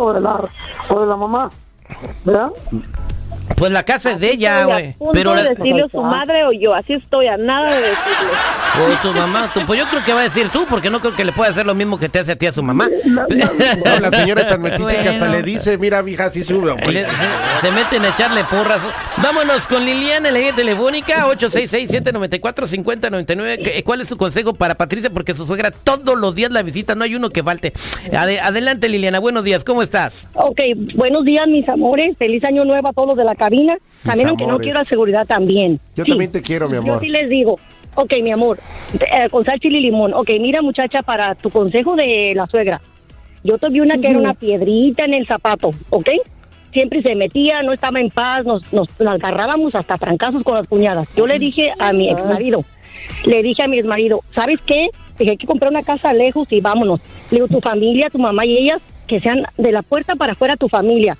o 0.00 0.12
de 0.12 0.20
la, 0.20 0.44
o 0.90 1.00
de 1.00 1.06
la 1.06 1.16
mamá, 1.16 1.50
¿verdad? 2.24 2.50
Pues 3.56 3.72
la 3.72 3.84
casa 3.84 4.12
es 4.12 4.20
de 4.20 4.32
ella, 4.32 4.64
güey. 4.64 4.94
Pero 5.12 5.34
decirle 5.34 5.84
a 5.84 5.88
su 5.88 6.02
madre 6.02 6.44
o 6.44 6.52
yo, 6.52 6.74
así 6.74 6.92
estoy, 6.92 7.28
a 7.28 7.38
nada 7.38 7.74
de 7.74 7.80
decirle. 7.80 8.32
O 8.78 8.84
tu 9.00 9.10
mamá, 9.16 9.50
pues 9.66 9.78
yo 9.78 9.86
creo 9.86 10.04
que 10.04 10.12
va 10.12 10.20
a 10.20 10.24
decir 10.24 10.50
tú, 10.50 10.66
porque 10.68 10.90
no 10.90 11.00
creo 11.00 11.16
que 11.16 11.24
le 11.24 11.32
pueda 11.32 11.50
hacer 11.50 11.64
lo 11.64 11.74
mismo 11.74 11.96
que 11.98 12.10
te 12.10 12.18
hace 12.18 12.32
a 12.32 12.36
ti 12.36 12.44
a 12.46 12.52
su 12.52 12.62
mamá. 12.62 12.90
la 14.00 14.10
señora 14.10 14.42
es 14.42 14.48
tan 14.48 14.60
metida 14.60 15.02
que 15.02 15.08
hasta 15.08 15.28
le 15.28 15.42
dice, 15.42 15.78
mira, 15.78 16.02
mija, 16.02 16.26
así 16.26 16.42
sube. 16.42 16.76
Se, 17.60 17.72
meten 17.72 18.04
a 18.04 18.08
echarle 18.08 18.44
porras. 18.44 18.80
Vámonos 19.22 19.66
con 19.66 19.82
Liliana 19.82 20.28
en 20.28 20.34
la 20.34 20.40
línea 20.40 20.54
telefónica, 20.54 21.26
866-794-5099. 21.28 23.82
¿Cuál 23.82 24.02
es 24.02 24.08
su 24.08 24.18
consejo 24.18 24.52
para 24.52 24.74
Patricia? 24.74 25.08
Porque 25.08 25.32
su 25.34 25.46
suegra 25.46 25.70
todos 25.70 26.18
los 26.18 26.34
días 26.34 26.50
la 26.50 26.62
visita, 26.62 26.94
no 26.94 27.04
hay 27.04 27.14
uno 27.14 27.30
que 27.30 27.42
falte. 27.42 27.72
adelante, 28.12 28.90
Liliana, 28.90 29.20
buenos 29.20 29.42
días, 29.44 29.64
¿cómo 29.64 29.80
estás? 29.80 30.28
Ok, 30.34 30.60
buenos 30.94 31.24
días, 31.24 31.48
mis 31.48 31.66
amores. 31.68 32.14
Feliz 32.18 32.44
año 32.44 32.66
nuevo 32.66 32.88
a 32.88 32.92
todos 32.92 33.16
de 33.16 33.24
la 33.24 33.36
cabina. 33.36 33.78
También, 34.04 34.28
aunque 34.28 34.46
no 34.46 34.58
quiero 34.58 34.84
seguridad, 34.84 35.26
también. 35.26 35.80
Yo 35.94 36.04
también 36.04 36.30
te 36.30 36.42
quiero, 36.42 36.68
mi 36.68 36.76
amor. 36.76 36.96
Yo 36.96 37.00
sí 37.00 37.08
les 37.08 37.30
digo. 37.30 37.58
Ok, 37.96 38.12
mi 38.22 38.30
amor, 38.30 38.58
eh, 38.94 39.28
con 39.30 39.44
sal, 39.44 39.58
chile 39.58 39.78
y 39.78 39.82
limón. 39.82 40.14
Ok, 40.14 40.30
mira, 40.38 40.62
muchacha, 40.62 41.02
para 41.02 41.34
tu 41.34 41.50
consejo 41.50 41.96
de 41.96 42.32
la 42.36 42.46
suegra. 42.46 42.80
Yo 43.42 43.58
tuve 43.58 43.80
una 43.80 43.98
que 43.98 44.08
era 44.08 44.18
una 44.18 44.34
piedrita 44.34 45.04
en 45.04 45.14
el 45.14 45.26
zapato, 45.26 45.70
¿ok? 45.90 46.08
siempre 46.76 47.00
se 47.00 47.14
metía, 47.14 47.62
no 47.62 47.72
estaba 47.72 48.00
en 48.00 48.10
paz, 48.10 48.44
nos, 48.44 48.70
nos, 48.70 49.00
agarrábamos 49.00 49.74
hasta 49.74 49.96
trancazos 49.96 50.42
con 50.42 50.56
las 50.56 50.66
cuñadas. 50.66 51.08
Yo 51.16 51.26
le 51.26 51.38
dije 51.38 51.72
a 51.78 51.94
mi 51.94 52.10
ex 52.10 52.22
marido, 52.22 52.66
le 53.24 53.42
dije 53.42 53.62
a 53.62 53.66
mi 53.66 53.78
ex 53.78 53.86
marido, 53.86 54.20
¿sabes 54.34 54.58
qué? 54.66 54.88
Dije, 55.18 55.30
hay 55.30 55.36
que 55.38 55.46
comprar 55.46 55.70
una 55.70 55.82
casa 55.82 56.12
lejos 56.12 56.46
y 56.50 56.60
vámonos. 56.60 57.00
Le 57.30 57.38
digo, 57.38 57.48
tu 57.48 57.60
familia, 57.60 58.10
tu 58.10 58.18
mamá 58.18 58.44
y 58.44 58.58
ellas, 58.58 58.82
que 59.06 59.20
sean 59.20 59.40
de 59.56 59.72
la 59.72 59.80
puerta 59.80 60.16
para 60.16 60.32
afuera 60.32 60.56
tu 60.56 60.68
familia. 60.68 61.16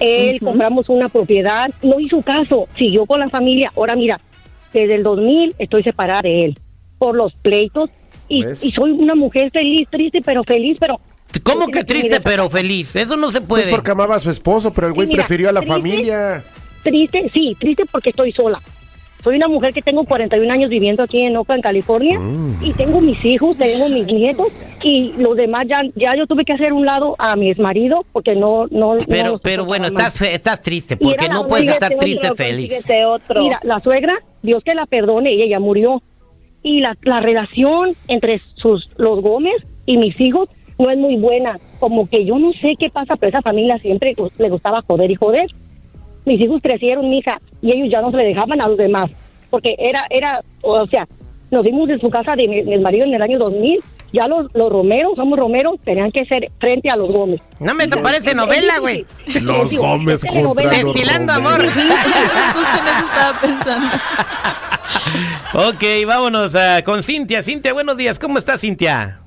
Él, 0.00 0.40
compramos 0.40 0.88
una 0.88 1.10
propiedad, 1.10 1.68
no 1.82 2.00
hizo 2.00 2.22
caso, 2.22 2.66
siguió 2.78 3.04
con 3.04 3.20
la 3.20 3.28
familia. 3.28 3.72
Ahora 3.76 3.96
mira, 3.96 4.18
desde 4.72 4.94
el 4.94 5.02
2000 5.02 5.54
estoy 5.58 5.82
separada 5.82 6.22
de 6.22 6.44
él 6.44 6.58
por 6.98 7.14
los 7.14 7.34
pleitos 7.34 7.90
y, 8.28 8.44
y 8.62 8.72
soy 8.72 8.90
una 8.92 9.14
mujer 9.14 9.50
feliz, 9.50 9.88
triste, 9.90 10.20
pero 10.24 10.42
feliz, 10.44 10.76
pero 10.80 11.00
¿Cómo 11.42 11.68
que 11.68 11.84
triste 11.84 12.20
pero 12.20 12.48
feliz? 12.48 12.96
Eso 12.96 13.16
no 13.16 13.30
se 13.30 13.40
puede. 13.40 13.64
Pues 13.64 13.74
porque 13.74 13.90
amaba 13.90 14.16
a 14.16 14.20
su 14.20 14.30
esposo, 14.30 14.72
pero 14.72 14.86
el 14.88 14.92
güey 14.94 15.08
prefirió 15.08 15.48
a 15.48 15.52
la 15.52 15.62
familia. 15.62 16.44
Triste, 16.82 17.30
sí, 17.32 17.56
triste 17.58 17.84
porque 17.90 18.10
estoy 18.10 18.32
sola. 18.32 18.60
Soy 19.22 19.36
una 19.36 19.48
mujer 19.48 19.74
que 19.74 19.82
tengo 19.82 20.04
41 20.04 20.52
años 20.52 20.70
viviendo 20.70 21.02
aquí 21.02 21.22
en 21.22 21.36
Oakland, 21.36 21.62
California, 21.62 22.18
mm. 22.18 22.62
y 22.62 22.72
tengo 22.74 23.00
mis 23.00 23.24
hijos, 23.24 23.56
tengo 23.56 23.88
mis 23.88 24.06
nietos, 24.06 24.48
y 24.82 25.12
los 25.16 25.36
demás 25.36 25.66
ya, 25.68 25.82
ya 25.94 26.14
yo 26.16 26.26
tuve 26.26 26.44
que 26.44 26.52
hacer 26.52 26.72
un 26.72 26.86
lado 26.86 27.16
a 27.18 27.34
mi 27.34 27.50
exmarido 27.50 28.04
porque 28.12 28.36
no... 28.36 28.66
no 28.70 28.96
pero 29.08 29.38
pero 29.38 29.64
bueno, 29.64 29.86
estás, 29.86 30.20
estás 30.22 30.60
triste, 30.60 30.96
porque 30.96 31.28
no 31.28 31.46
puedes 31.48 31.68
estar 31.68 31.96
triste 31.96 32.34
feliz. 32.34 32.86
Mira, 33.34 33.60
la 33.62 33.80
suegra, 33.80 34.14
Dios 34.42 34.62
que 34.64 34.74
la 34.74 34.86
perdone, 34.86 35.32
ella 35.32 35.46
ya 35.48 35.60
murió. 35.60 36.00
Y 36.62 36.80
la, 36.80 36.96
la 37.02 37.20
relación 37.20 37.94
entre 38.08 38.40
sus 38.56 38.90
los 38.96 39.20
Gómez 39.22 39.54
y 39.86 39.98
mis 39.98 40.20
hijos 40.20 40.48
no 40.78 40.90
es 40.90 40.98
muy 40.98 41.16
buena. 41.16 41.58
Como 41.78 42.06
que 42.06 42.24
yo 42.24 42.38
no 42.38 42.52
sé 42.52 42.74
qué 42.78 42.90
pasa, 42.90 43.16
pero 43.16 43.30
esa 43.30 43.42
familia 43.42 43.78
siempre 43.78 44.14
le 44.38 44.48
gustaba 44.48 44.82
joder 44.86 45.10
y 45.10 45.14
joder. 45.14 45.46
Mis 46.26 46.40
hijos 46.40 46.60
crecieron, 46.62 47.12
hija, 47.14 47.40
y 47.62 47.72
ellos 47.72 47.88
ya 47.90 48.02
no 48.02 48.10
se 48.10 48.18
le 48.18 48.24
dejaban 48.24 48.60
a 48.60 48.68
los 48.68 48.76
demás. 48.76 49.10
Porque 49.48 49.74
era, 49.78 50.04
era, 50.10 50.42
o 50.60 50.86
sea, 50.88 51.06
nos 51.50 51.64
dimos 51.64 51.88
de 51.88 51.98
su 51.98 52.10
casa 52.10 52.36
de 52.36 52.46
mi, 52.48 52.78
marido 52.78 53.06
en 53.06 53.14
el 53.14 53.22
año 53.22 53.38
2000 53.38 53.80
ya 54.12 54.28
los, 54.28 54.46
los 54.54 54.70
romeros, 54.70 55.12
somos 55.16 55.38
romeros, 55.38 55.74
tenían 55.84 56.10
que 56.10 56.24
ser 56.24 56.48
frente 56.58 56.88
a 56.88 56.96
los 56.96 57.10
Gómez. 57.10 57.40
No 57.60 57.74
me 57.74 57.86
te 57.86 57.98
parece 57.98 58.34
novela, 58.34 58.78
güey. 58.78 59.04
Los 59.42 59.74
Gómez 59.74 60.22
contra 60.24 60.70
Destilando 60.70 61.32
amor. 61.32 61.64
estaba 61.66 63.40
pensando. 63.40 63.86
ok, 65.54 66.06
vámonos 66.06 66.54
uh, 66.54 66.82
con 66.84 67.02
Cintia. 67.02 67.42
Cintia, 67.42 67.72
buenos 67.72 67.96
días. 67.96 68.18
¿Cómo 68.18 68.38
estás, 68.38 68.60
Cintia? 68.60 69.25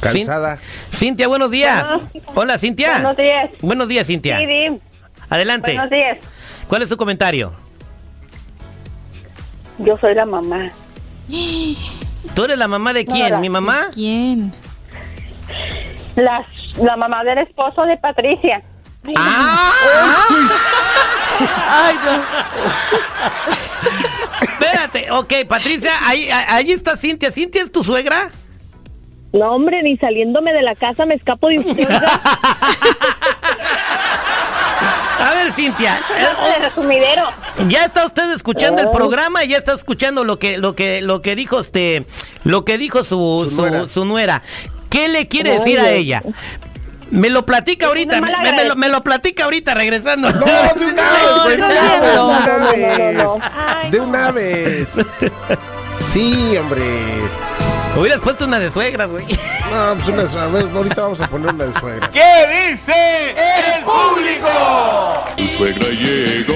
Cansada. 0.00 0.58
Cintia, 0.92 1.28
buenos 1.28 1.50
días. 1.50 1.86
Hola, 2.34 2.58
Cintia. 2.58 2.92
Buenos 2.92 3.16
días. 3.16 3.50
Buenos 3.60 3.88
días, 3.88 4.06
Cintia. 4.06 4.38
Sí, 4.38 4.80
Adelante. 5.30 5.72
Buenos 5.72 5.90
días. 5.90 6.18
¿Cuál 6.68 6.82
es 6.82 6.88
su 6.88 6.96
comentario? 6.96 7.52
Yo 9.78 9.98
soy 9.98 10.14
la 10.14 10.26
mamá. 10.26 10.70
¿Tú 12.34 12.44
eres 12.44 12.58
la 12.58 12.68
mamá 12.68 12.92
de 12.92 13.04
quién? 13.04 13.40
¿Mi 13.40 13.48
mamá? 13.48 13.86
¿Quién? 13.92 14.52
La, 16.16 16.46
la 16.76 16.96
mamá 16.96 17.24
del 17.24 17.38
esposo 17.38 17.84
de 17.86 17.96
Patricia. 17.96 18.62
¡Ah! 19.16 19.72
Ay, 21.68 21.96
no. 22.04 22.22
Espérate, 24.42 25.10
ok, 25.10 25.32
Patricia, 25.48 25.90
ahí, 26.02 26.28
ahí 26.30 26.70
está 26.72 26.96
Cintia. 26.96 27.30
¿Cintia 27.30 27.62
es 27.62 27.72
tu 27.72 27.82
suegra? 27.82 28.30
No, 29.34 29.50
hombre, 29.50 29.82
ni 29.82 29.96
saliéndome 29.96 30.52
de 30.52 30.62
la 30.62 30.76
casa 30.76 31.04
me 31.06 31.16
escapo 31.16 31.48
de 31.48 31.58
usted. 31.58 31.88
A 35.18 35.34
ver, 35.34 35.52
Cintia. 35.52 36.00
Resumidero. 36.60 37.24
Ya 37.66 37.84
está 37.84 38.06
usted 38.06 38.32
escuchando 38.32 38.80
el 38.82 38.90
programa 38.90 39.42
y 39.42 39.48
ya 39.48 39.58
está 39.58 39.72
escuchando 39.72 40.22
lo 40.22 40.38
que, 40.38 40.58
lo 40.58 40.76
que, 40.76 41.02
lo 41.02 41.20
que 41.20 41.34
dijo 41.34 41.58
este, 41.58 42.04
lo 42.44 42.64
que 42.64 42.78
dijo 42.78 43.02
su, 43.02 43.50
su, 43.88 44.04
nuera. 44.04 44.42
¿Qué 44.88 45.08
le 45.08 45.26
quiere 45.26 45.50
decir 45.54 45.80
a 45.80 45.90
ella? 45.90 46.22
Me 47.10 47.28
lo 47.28 47.44
platica 47.44 47.86
ahorita, 47.86 48.20
me, 48.20 48.88
lo, 48.88 49.02
platica 49.02 49.44
ahorita 49.44 49.74
regresando. 49.74 50.30
No, 50.30 50.46
de 50.46 51.56
una 52.30 52.70
vez, 52.70 53.90
de 53.90 54.00
una 54.00 54.30
vez. 54.30 54.88
Sí, 56.12 56.56
hombre. 56.56 56.84
Hubieras 57.96 58.18
puesto 58.18 58.44
una 58.44 58.58
de 58.58 58.70
suegra, 58.70 59.06
güey. 59.06 59.24
No, 59.70 59.94
pues 59.94 60.08
una 60.08 60.46
de 60.46 60.70
Ahorita 60.70 61.02
vamos 61.02 61.20
a 61.20 61.26
poner 61.26 61.52
una 61.52 61.64
de 61.64 61.80
suegra. 61.80 62.08
¿Qué 62.12 62.70
dice 62.70 63.30
el 63.76 63.82
público? 63.82 64.48
Mi 65.36 65.48
suegra 65.48 65.88
llegó. 65.88 66.54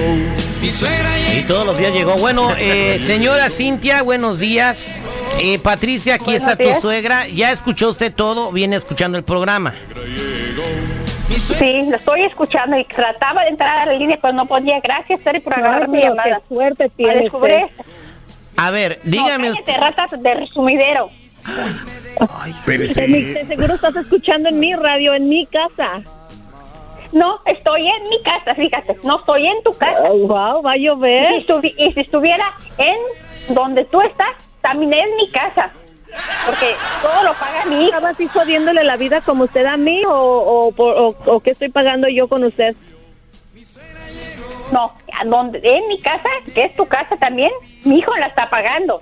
Mi 0.61 0.69
suegra 0.69 1.17
llegó. 1.17 1.39
Y 1.39 1.43
todos 1.43 1.65
los 1.65 1.77
días 1.77 1.93
llegó. 1.93 2.15
Bueno, 2.17 2.51
eh, 2.57 3.01
señora 3.05 3.49
Cintia, 3.49 4.03
buenos 4.03 4.39
días. 4.39 4.93
Eh, 5.39 5.59
Patricia, 5.59 6.15
aquí 6.15 6.33
está 6.33 6.55
tu 6.55 6.73
suegra. 6.79 7.27
Ya 7.27 7.51
escuchó 7.51 7.89
usted 7.89 8.13
todo, 8.13 8.51
viene 8.51 8.75
escuchando 8.77 9.17
el 9.17 9.23
programa. 9.23 9.73
Sí, 11.37 11.83
lo 11.89 11.97
estoy 11.97 12.23
escuchando 12.23 12.77
y 12.77 12.85
trataba 12.85 13.43
de 13.43 13.49
entrar 13.49 13.79
a 13.79 13.85
la 13.85 13.93
línea, 13.93 14.17
pero 14.21 14.33
no 14.33 14.45
podía. 14.45 14.79
Gracias, 14.81 15.19
Terry, 15.21 15.39
por 15.39 15.53
agarrar 15.53 15.87
mi 15.89 16.01
llamada. 16.01 16.41
Qué 16.47 16.55
suerte 16.55 16.91
tiene 16.95 17.29
A 18.55 18.71
ver, 18.71 18.99
dígame. 19.03 19.49
No, 19.49 19.55
cállate, 19.65 20.17
de 20.17 20.33
resumidero. 20.35 21.09
Ay, 22.29 22.53
pero 22.65 22.83
seguro 22.85 23.73
estás 23.73 23.95
escuchando 23.95 24.49
en 24.49 24.59
mi 24.59 24.73
radio, 24.73 25.13
en 25.13 25.29
mi 25.29 25.45
casa. 25.45 26.01
No, 27.11 27.39
estoy 27.45 27.87
en 27.87 28.03
mi 28.03 28.21
casa, 28.21 28.53
fíjate, 28.53 28.97
no 29.03 29.19
estoy 29.19 29.47
en 29.47 29.63
tu 29.63 29.73
casa. 29.73 30.09
wow, 30.09 30.61
va 30.61 30.73
a 30.73 30.77
llover. 30.77 31.33
Y 31.33 31.91
si, 31.91 31.99
estuviera 31.99 32.53
en 32.77 33.55
donde 33.55 33.85
tú 33.85 34.01
estás, 34.01 34.31
también 34.61 34.93
es 34.93 35.15
mi 35.15 35.29
casa. 35.31 35.71
Porque 36.45 36.75
todo 37.01 37.23
lo 37.23 37.33
paga 37.33 37.65
mi 37.65 37.85
hija. 37.85 37.97
¿Estaba 37.97 38.09
así 38.09 38.27
jodiéndole 38.27 38.83
la 38.83 38.97
vida 38.97 39.21
como 39.21 39.45
usted 39.45 39.65
a 39.65 39.77
mí 39.77 40.03
o, 40.05 40.11
o, 40.11 40.73
o, 40.75 41.15
o 41.25 41.39
qué 41.39 41.51
estoy 41.51 41.69
pagando 41.69 42.07
yo 42.07 42.27
con 42.27 42.43
usted? 42.43 42.75
No, 44.71 44.93
donde, 45.25 45.59
en 45.63 45.87
mi 45.87 45.99
casa, 45.99 46.29
que 46.53 46.65
es 46.65 46.75
tu 46.75 46.85
casa 46.85 47.17
también, 47.17 47.51
mi 47.83 47.99
hijo 47.99 48.15
la 48.17 48.27
está 48.27 48.49
pagando. 48.49 49.01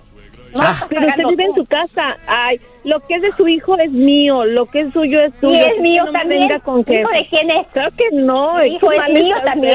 Ah. 0.56 0.86
pero 0.90 1.08
usted 1.08 1.24
vive 1.30 1.44
en 1.44 1.54
su 1.54 1.66
casa. 1.66 2.18
Ay, 2.28 2.60
lo 2.84 3.00
que 3.02 3.16
es 3.16 3.22
de 3.22 3.32
su 3.32 3.48
hijo 3.48 3.78
es 3.78 3.92
mío, 3.92 4.46
lo 4.46 4.66
que 4.66 4.82
es 4.82 4.94
suyo 4.94 5.22
es 5.22 5.34
suyo. 5.40 5.56
Y 5.56 5.60
es 5.60 5.80
mío 5.80 6.06
también. 6.12 6.48
con 6.60 6.84
que... 6.84 7.02
¿Hijo 7.02 7.10
de 7.10 7.28
quién 7.30 7.52
es? 7.52 7.68
Claro 7.74 7.92
que 7.98 8.12
no. 8.14 8.66
hijo 8.66 8.92
es 8.92 9.14
mío 9.14 9.36
también. 9.46 9.74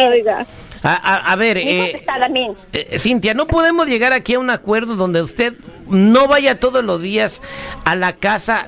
A, 0.85 1.37
ver, 1.37 1.59
eh, 1.59 2.02
eh, 2.73 2.99
Cintia, 2.99 3.35
no 3.35 3.47
podemos 3.47 3.87
llegar 3.87 4.12
aquí 4.12 4.35
a 4.35 4.41
un 4.41 4.50
acuerdo 4.50 4.97
donde 4.97 5.23
usted 5.23 5.55
no 5.88 6.26
vaya 6.26 6.59
todos 6.59 6.83
los 6.83 7.00
días 7.00 7.41
a 7.85 7.95
la 7.95 8.14
casa 8.14 8.67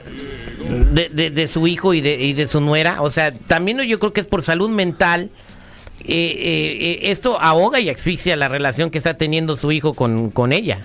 de, 0.93 1.09
de, 1.09 1.49
su 1.49 1.67
hijo 1.67 1.93
y 1.93 2.01
de, 2.01 2.15
y 2.15 2.33
de 2.35 2.47
su 2.47 2.61
nuera. 2.61 3.03
O 3.03 3.11
sea, 3.11 3.33
también 3.33 3.81
yo 3.81 3.99
creo 3.99 4.13
que 4.13 4.21
es 4.21 4.27
por 4.27 4.43
salud 4.43 4.71
mental. 4.71 5.31
Eh, 6.07 7.01
esto 7.05 7.41
ahoga 7.41 7.81
y 7.81 7.89
asfixia 7.89 8.37
la 8.37 8.47
relación 8.47 8.91
que 8.91 8.99
está 8.99 9.17
teniendo 9.17 9.57
su 9.57 9.73
hijo 9.73 9.95
con, 9.95 10.31
con 10.31 10.53
ella. 10.53 10.83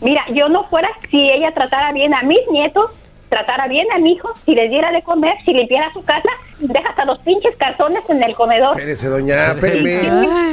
Mira, 0.00 0.24
yo 0.30 0.48
no 0.48 0.64
fuera 0.68 0.88
si 1.10 1.30
ella 1.30 1.52
tratara 1.52 1.92
bien 1.92 2.14
a 2.14 2.22
mis 2.22 2.40
nietos, 2.50 2.90
tratara 3.28 3.66
bien 3.66 3.86
a 3.92 3.98
mi 3.98 4.12
hijo, 4.12 4.32
si 4.44 4.54
les 4.54 4.70
diera 4.70 4.90
de 4.92 5.02
comer, 5.02 5.34
si 5.44 5.52
limpiara 5.52 5.92
su 5.92 6.04
casa, 6.04 6.30
deja 6.58 6.88
hasta 6.90 7.04
los 7.04 7.18
pinches 7.20 7.56
cartones 7.56 8.02
en 8.08 8.22
el 8.22 8.34
comedor. 8.34 8.76
Espérese, 8.76 9.08
doña, 9.08 9.52
espéreme, 9.52 10.00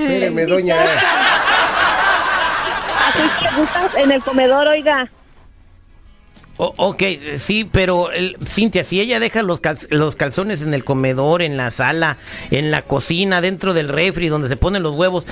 espéreme, 0.04 0.46
doña. 0.46 0.78
Así 3.08 3.22
que 3.40 3.56
gustas 3.56 3.96
en 3.96 4.12
el 4.12 4.24
comedor, 4.24 4.68
oiga 4.68 5.10
ok, 6.58 7.04
sí, 7.38 7.68
pero 7.70 8.10
Cintia, 8.48 8.84
si 8.84 9.02
ella 9.02 9.20
deja 9.20 9.44
los, 9.44 9.62
los 9.90 10.16
calzones 10.16 10.62
en 10.62 10.74
el 10.74 10.84
comedor, 10.84 11.42
en 11.42 11.58
la 11.58 11.72
sala, 11.72 12.18
en 12.52 12.72
la 12.72 12.84
cocina, 12.84 13.42
dentro 13.42 13.74
del 13.74 13.90
refri, 13.90 14.30
donde 14.30 14.48
se 14.48 14.56
ponen 14.56 14.84
los 14.84 14.96
huevos, 14.96 15.26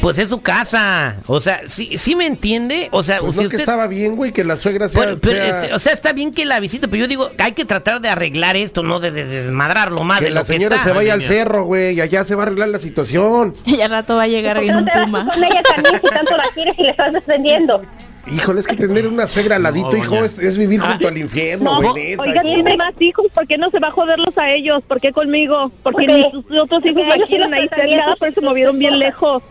pues 0.00 0.18
es 0.18 0.28
su 0.28 0.42
casa. 0.42 1.16
O 1.26 1.40
sea, 1.40 1.60
¿sí, 1.68 1.96
sí 1.98 2.14
me 2.14 2.26
entiende? 2.26 2.88
O 2.92 3.02
sea, 3.02 3.20
pues 3.20 3.48
que 3.48 3.56
estaba 3.56 3.86
bien, 3.86 4.16
güey, 4.16 4.32
que 4.32 4.44
la 4.44 4.56
suegra 4.56 4.88
sea, 4.88 5.10
este, 5.10 5.72
O 5.72 5.78
sea, 5.78 5.92
está 5.92 6.12
bien 6.12 6.32
que 6.32 6.44
la 6.44 6.60
visite, 6.60 6.88
pero 6.88 7.02
yo 7.02 7.08
digo, 7.08 7.30
hay 7.38 7.52
que 7.52 7.64
tratar 7.64 8.00
de 8.00 8.08
arreglar 8.08 8.56
esto, 8.56 8.82
no 8.82 9.00
de, 9.00 9.10
desmadrarlo 9.10 10.04
más 10.04 10.18
que 10.18 10.26
de 10.26 10.30
la 10.30 10.44
señora 10.44 10.82
se 10.82 10.92
vaya 10.92 11.14
al 11.14 11.22
cerro, 11.22 11.64
güey, 11.64 11.94
y 11.94 12.00
allá 12.00 12.24
se 12.24 12.34
va 12.34 12.42
a 12.42 12.46
arreglar 12.46 12.68
la 12.68 12.78
situación. 12.78 13.54
Y 13.76 13.80
al 13.82 13.90
rato 13.90 14.16
va 14.16 14.22
a 14.22 14.26
llegar 14.26 14.56
en 14.56 14.74
un 14.74 14.86
puma. 14.86 15.26
Con 15.26 15.44
ella 15.44 15.62
también, 15.62 16.00
si 16.00 16.08
tanto 16.08 16.36
la 16.36 16.44
quieres 16.54 16.78
y 16.78 16.82
le 16.82 16.90
estás 16.90 17.12
defendiendo. 17.12 17.82
Híjole, 18.26 18.60
es 18.60 18.66
que 18.66 18.76
tener 18.76 19.06
una 19.06 19.26
suegra 19.26 19.56
al 19.56 19.62
ladito, 19.62 19.96
hijo, 19.96 20.16
es, 20.24 20.58
vivir 20.58 20.80
ah, 20.82 20.92
junto 20.92 21.08
al 21.08 21.18
infierno, 21.18 21.80
no, 21.80 21.92
Oiga, 21.92 22.42
tiene 22.42 22.76
más 22.76 22.94
hijos, 23.00 23.26
¿por 23.32 23.46
qué 23.46 23.56
no 23.56 23.70
se 23.70 23.78
va 23.78 23.88
a 23.88 23.92
joderlos 23.92 24.36
a 24.36 24.50
ellos? 24.50 24.82
¿Por 24.88 25.00
qué 25.00 25.12
conmigo? 25.12 25.70
Porque, 25.82 26.06
ni 26.06 26.30
sus 26.30 26.44
otros 26.60 26.84
hijos 26.84 27.04
la 27.06 27.24
quieren 27.26 27.54
ahí 27.54 27.68
cerca, 27.68 28.14
por 28.18 28.28
eso 28.28 28.40
se 28.40 28.46
movieron 28.46 28.78
bien 28.78 28.98
lejos. 28.98 29.42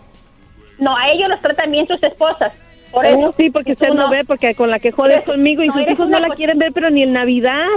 No, 0.80 0.96
a 0.96 1.10
ellos 1.10 1.30
los 1.30 1.40
tratan 1.40 1.72
bien 1.72 1.88
sus 1.88 2.02
esposas. 2.04 2.52
Por 2.92 3.06
eso 3.06 3.34
sí, 3.38 3.50
porque 3.50 3.74
usted 3.74 3.90
no, 3.90 4.10
ve, 4.10 4.24
porque 4.24 4.56
con 4.56 4.70
la 4.70 4.80
que 4.80 4.92
jode 4.92 5.22
conmigo 5.24 5.64
y 5.64 5.70
sus 5.70 5.90
hijos 5.90 6.08
no 6.08 6.20
la 6.20 6.34
quieren 6.36 6.58
ver, 6.58 6.72
pero 6.72 6.90
ni 6.90 7.04
en 7.04 7.14
Navidad. 7.14 7.68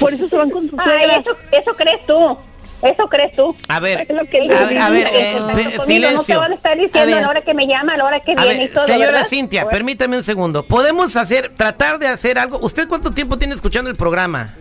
Por 0.00 0.12
eso 0.12 0.28
se 0.28 0.36
van 0.36 0.50
con 0.50 0.68
sus 0.68 0.78
Ay, 0.78 1.10
eso, 1.18 1.36
eso 1.50 1.74
crees 1.74 2.04
tú. 2.06 2.38
Eso 2.82 3.08
crees 3.08 3.34
tú. 3.34 3.54
A 3.68 3.80
ver, 3.80 4.00
a, 4.00 4.90
ver, 4.90 5.08
eh, 5.12 5.78
silencio. 5.86 6.16
No 6.16 6.24
te 6.24 6.36
van 6.36 6.52
a 6.52 6.54
estar 6.56 6.76
diciendo 6.76 7.16
a, 7.16 7.20
la 7.20 7.28
hora 7.28 7.42
que 7.42 7.54
me 7.54 7.66
llama, 7.66 7.94
a 7.94 7.96
la 7.96 8.04
hora 8.04 8.20
que 8.20 8.34
viene 8.34 8.64
y 8.64 8.68
todo. 8.68 8.86
Señora 8.86 9.24
Cintia, 9.24 9.68
permítame 9.68 10.16
un 10.16 10.24
segundo. 10.24 10.64
¿Podemos 10.64 11.16
hacer, 11.16 11.50
tratar 11.50 11.98
de 11.98 12.08
hacer 12.08 12.38
algo? 12.38 12.58
¿Usted 12.58 12.88
cuánto 12.88 13.12
tiempo 13.12 13.38
tiene 13.38 13.54
escuchando 13.54 13.88
el 13.88 13.96
programa? 13.96 14.54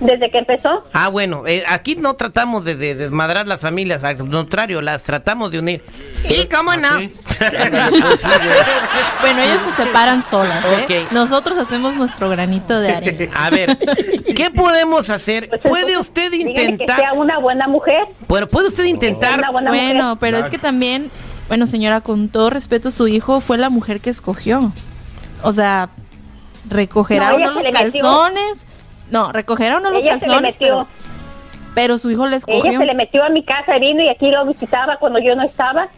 Desde 0.00 0.30
que 0.30 0.38
empezó. 0.38 0.84
Ah, 0.92 1.08
bueno, 1.08 1.44
eh, 1.46 1.64
aquí 1.66 1.96
no 1.96 2.14
tratamos 2.14 2.64
de, 2.64 2.76
desmadrar 2.76 3.48
las 3.48 3.60
familias, 3.60 4.04
al 4.04 4.16
contrario, 4.16 4.80
las 4.80 5.02
tratamos 5.02 5.50
de 5.50 5.58
unir. 5.58 5.82
¿Y 6.28 6.46
cómo 6.46 6.76
no? 6.76 6.88
bueno, 9.20 9.42
ellos 9.42 9.60
se 9.68 9.82
separan 9.84 10.22
solas, 10.22 10.64
¿eh? 10.88 11.04
Nosotros 11.10 11.58
hacemos 11.58 11.96
nuestro 11.96 12.30
granito 12.30 12.80
de 12.80 12.92
arena. 12.92 13.32
A 13.34 13.50
ver, 13.50 13.76
¿qué 14.36 14.50
podemos 14.52 15.10
hacer? 15.10 15.48
Pues 15.48 15.62
¿Puede 15.62 15.98
usted 15.98 16.32
intentar? 16.32 16.96
Que 16.96 17.02
sea 17.02 17.12
una 17.14 17.38
buena 17.40 17.66
mujer. 17.66 18.06
Bueno, 18.28 18.46
¿puede 18.46 18.68
usted 18.68 18.84
intentar? 18.84 19.42
Bueno, 19.52 20.16
pero 20.20 20.36
es 20.36 20.48
que 20.48 20.58
también, 20.58 21.10
bueno, 21.48 21.66
señora, 21.66 22.02
con 22.02 22.28
todo 22.28 22.50
respeto, 22.50 22.92
su 22.92 23.08
hijo 23.08 23.40
fue 23.40 23.58
la 23.58 23.68
mujer 23.68 24.00
que 24.00 24.10
escogió. 24.10 24.72
O 25.42 25.52
sea, 25.52 25.88
recogerá 26.68 27.34
uno 27.34 27.50
los 27.52 27.66
calzones. 27.72 28.66
No, 29.10 29.32
recogerá 29.32 29.78
uno 29.78 29.90
los 29.90 30.04
calzones, 30.04 30.56
pero, 30.58 30.86
pero, 31.74 31.98
su 31.98 32.10
hijo 32.10 32.26
le 32.26 32.36
escogió. 32.36 32.70
Ella 32.70 32.78
se 32.78 32.86
le 32.86 32.94
metió 32.94 33.24
a 33.24 33.28
mi 33.28 33.42
casa, 33.42 33.78
vino 33.78 34.02
y 34.02 34.08
aquí 34.08 34.30
lo 34.30 34.44
visitaba 34.46 34.98
cuando 34.98 35.18
yo 35.18 35.34
no 35.34 35.44
estaba. 35.44 35.88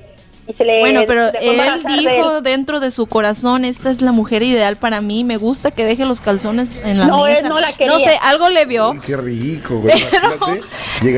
Y 0.46 0.52
se 0.54 0.64
le, 0.64 0.80
bueno, 0.80 1.02
pero 1.06 1.28
él 1.40 1.60
dijo 1.86 2.40
dentro 2.40 2.80
de 2.80 2.90
su 2.90 3.06
corazón, 3.06 3.64
esta 3.64 3.90
es 3.90 4.02
la 4.02 4.10
mujer 4.10 4.42
ideal 4.42 4.76
para 4.76 5.00
mí, 5.00 5.22
me 5.22 5.36
gusta 5.36 5.70
que 5.70 5.84
deje 5.84 6.04
los 6.04 6.20
calzones 6.20 6.76
en 6.84 6.98
la 6.98 7.06
no, 7.06 7.24
mesa. 7.24 7.38
Él 7.38 7.48
no 7.48 7.60
la 7.60 7.72
quería. 7.72 7.92
No 7.92 8.00
sé, 8.00 8.18
algo 8.22 8.48
le 8.48 8.64
vio. 8.64 8.96
qué 9.04 9.16
rico, 9.16 9.80
güey. 9.80 9.94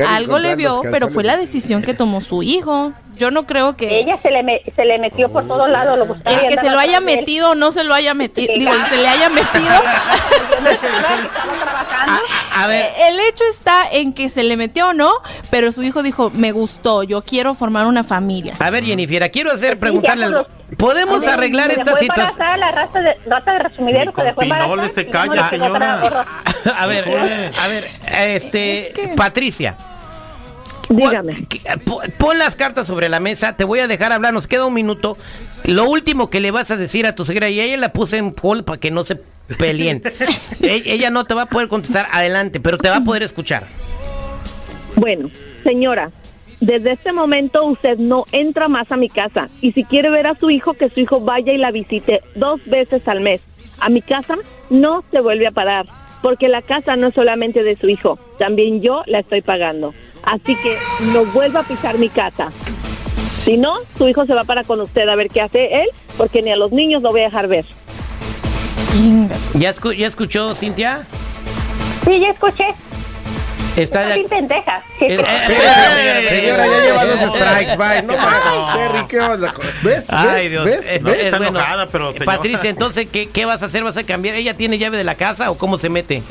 algo 0.07 0.39
le 0.39 0.55
vio, 0.55 0.81
pero 0.91 1.09
fue 1.09 1.23
la 1.23 1.37
decisión 1.37 1.81
que 1.81 1.93
tomó 1.93 2.21
su 2.21 2.43
hijo 2.43 2.93
yo 3.15 3.31
no 3.31 3.45
creo 3.45 3.75
que... 3.75 3.99
Ella 3.99 4.17
se 4.21 4.31
le, 4.31 4.63
se 4.75 4.85
le 4.85 4.99
metió 4.99 5.31
por 5.31 5.47
todos 5.47 5.69
lados. 5.69 5.99
Lo 5.99 6.15
el 6.15 6.47
que 6.47 6.55
se 6.55 6.69
lo 6.69 6.79
haya 6.79 6.99
metido 6.99 7.51
o 7.51 7.55
no 7.55 7.71
se 7.71 7.83
lo 7.83 7.93
haya 7.93 8.13
metido, 8.13 8.53
digo, 8.57 8.71
se 8.89 8.97
le 8.97 9.07
haya 9.07 9.29
metido... 9.33 9.73
a, 12.55 12.67
ver. 12.67 12.81
Eh, 12.81 13.09
el 13.09 13.19
hecho 13.21 13.43
está 13.49 13.89
en 13.91 14.13
que 14.13 14.29
se 14.29 14.43
le 14.43 14.57
metió 14.57 14.89
o 14.89 14.93
no, 14.93 15.11
pero 15.49 15.71
su 15.71 15.83
hijo 15.83 16.03
dijo, 16.03 16.31
me 16.31 16.51
gustó, 16.51 17.03
yo 17.03 17.21
quiero 17.21 17.53
formar 17.53 17.87
una 17.87 18.03
familia. 18.03 18.55
A 18.59 18.69
ver, 18.69 18.83
Jennifer, 18.83 19.29
quiero 19.31 19.51
hacer, 19.51 19.79
preguntarle 19.79 20.25
algo. 20.25 20.47
¿Podemos 20.77 21.25
arreglar 21.27 21.71
esta 21.71 21.97
situación? 21.97 22.59
la 22.59 22.71
raza 22.71 22.99
de, 22.99 23.15
rata 23.25 23.53
de 23.53 23.59
resumidero 23.59 24.13
que 24.13 24.89
se 24.89 25.07
calla, 25.07 25.49
señora. 25.49 26.01
a 26.79 26.87
ver, 26.87 27.51
a 27.59 27.67
ver, 27.67 27.89
este, 28.11 29.13
Patricia. 29.15 29.75
Dígame. 30.89 31.47
Pon 32.17 32.37
las 32.37 32.55
cartas 32.55 32.87
sobre 32.87 33.09
la 33.09 33.19
mesa, 33.19 33.55
te 33.55 33.63
voy 33.63 33.79
a 33.79 33.87
dejar 33.87 34.11
hablar, 34.11 34.33
nos 34.33 34.47
queda 34.47 34.65
un 34.65 34.73
minuto. 34.73 35.17
Lo 35.65 35.89
último 35.89 36.29
que 36.29 36.41
le 36.41 36.51
vas 36.51 36.71
a 36.71 36.77
decir 36.77 37.05
a 37.05 37.15
tu 37.15 37.25
señora, 37.25 37.49
y 37.49 37.59
ella 37.59 37.77
la 37.77 37.93
puse 37.93 38.17
en 38.17 38.33
poll 38.33 38.63
para 38.63 38.79
que 38.79 38.91
no 38.91 39.03
se 39.03 39.15
peleen. 39.57 40.01
E-, 40.61 40.83
ella 40.85 41.09
no 41.09 41.25
te 41.25 41.33
va 41.33 41.43
a 41.43 41.45
poder 41.47 41.67
contestar 41.67 42.07
adelante, 42.11 42.59
pero 42.59 42.77
te 42.77 42.89
va 42.89 42.97
a 42.97 43.03
poder 43.03 43.23
escuchar. 43.23 43.67
Bueno, 44.95 45.29
señora, 45.63 46.11
desde 46.59 46.93
este 46.93 47.11
momento 47.11 47.65
usted 47.65 47.97
no 47.97 48.25
entra 48.31 48.67
más 48.67 48.91
a 48.91 48.97
mi 48.97 49.09
casa 49.09 49.49
y 49.59 49.71
si 49.73 49.83
quiere 49.83 50.09
ver 50.09 50.27
a 50.27 50.35
su 50.35 50.49
hijo, 50.49 50.73
que 50.73 50.89
su 50.89 50.99
hijo 50.99 51.19
vaya 51.19 51.51
y 51.51 51.57
la 51.57 51.71
visite 51.71 52.21
dos 52.35 52.63
veces 52.65 53.05
al 53.07 53.21
mes. 53.21 53.41
A 53.79 53.89
mi 53.89 54.01
casa 54.01 54.37
no 54.69 55.03
se 55.11 55.19
vuelve 55.19 55.47
a 55.47 55.51
parar, 55.51 55.87
porque 56.21 56.47
la 56.47 56.61
casa 56.61 56.95
no 56.95 57.07
es 57.07 57.15
solamente 57.15 57.63
de 57.63 57.75
su 57.75 57.89
hijo, 57.89 58.19
también 58.37 58.81
yo 58.81 59.03
la 59.07 59.19
estoy 59.19 59.41
pagando. 59.41 59.93
Así 60.23 60.55
que 60.55 60.77
no 61.11 61.25
vuelva 61.25 61.61
a 61.61 61.63
pisar 61.63 61.97
mi 61.97 62.09
casa. 62.09 62.49
Si 63.27 63.57
no, 63.57 63.75
su 63.97 64.07
hijo 64.07 64.25
se 64.25 64.33
va 64.33 64.45
para 64.45 64.63
con 64.63 64.79
usted 64.79 65.07
a 65.07 65.15
ver 65.15 65.29
qué 65.29 65.41
hace 65.41 65.81
él, 65.81 65.89
porque 66.17 66.41
ni 66.41 66.51
a 66.51 66.55
los 66.55 66.71
niños 66.71 67.01
lo 67.01 67.11
voy 67.11 67.21
a 67.21 67.25
dejar 67.25 67.47
ver. 67.47 67.65
¿Ya, 69.53 69.73
¿Ya 69.97 70.07
escuchó, 70.07 70.55
Cintia? 70.55 71.05
Sí, 72.05 72.19
ya 72.19 72.29
escuché. 72.29 72.67
Está 73.75 74.05
de... 74.05 74.23
pendeja. 74.25 74.83
Eh, 75.01 75.17
eh, 75.19 76.27
señora, 76.29 76.67
ya 76.67 76.79
lleva 76.79 77.05
dos 77.05 77.19
strikes, 77.33 77.75
bye. 77.75 78.03
No 78.03 78.15
más. 78.15 78.75
Terry, 78.75 79.05
¿qué 79.07 79.19
onda? 79.19 79.53
¿Ves? 79.81 80.05
Ay, 80.09 80.49
Dios. 80.49 80.63
¿Ves? 80.63 80.85
Es, 80.85 81.05
está 81.05 81.37
enojada, 81.37 81.87
pero 81.87 82.13
señora. 82.13 82.37
Patricia, 82.37 82.69
entonces, 82.69 83.07
¿qué, 83.11 83.29
¿qué 83.29 83.45
vas 83.45 83.63
a 83.63 83.65
hacer? 83.65 83.83
¿Vas 83.83 83.97
a 83.97 84.03
cambiar? 84.03 84.35
¿Ella 84.35 84.55
tiene 84.55 84.77
llave 84.77 84.97
de 84.97 85.03
la 85.03 85.15
casa 85.15 85.49
o 85.49 85.57
cómo 85.57 85.79
se 85.79 85.89
mete? 85.89 86.21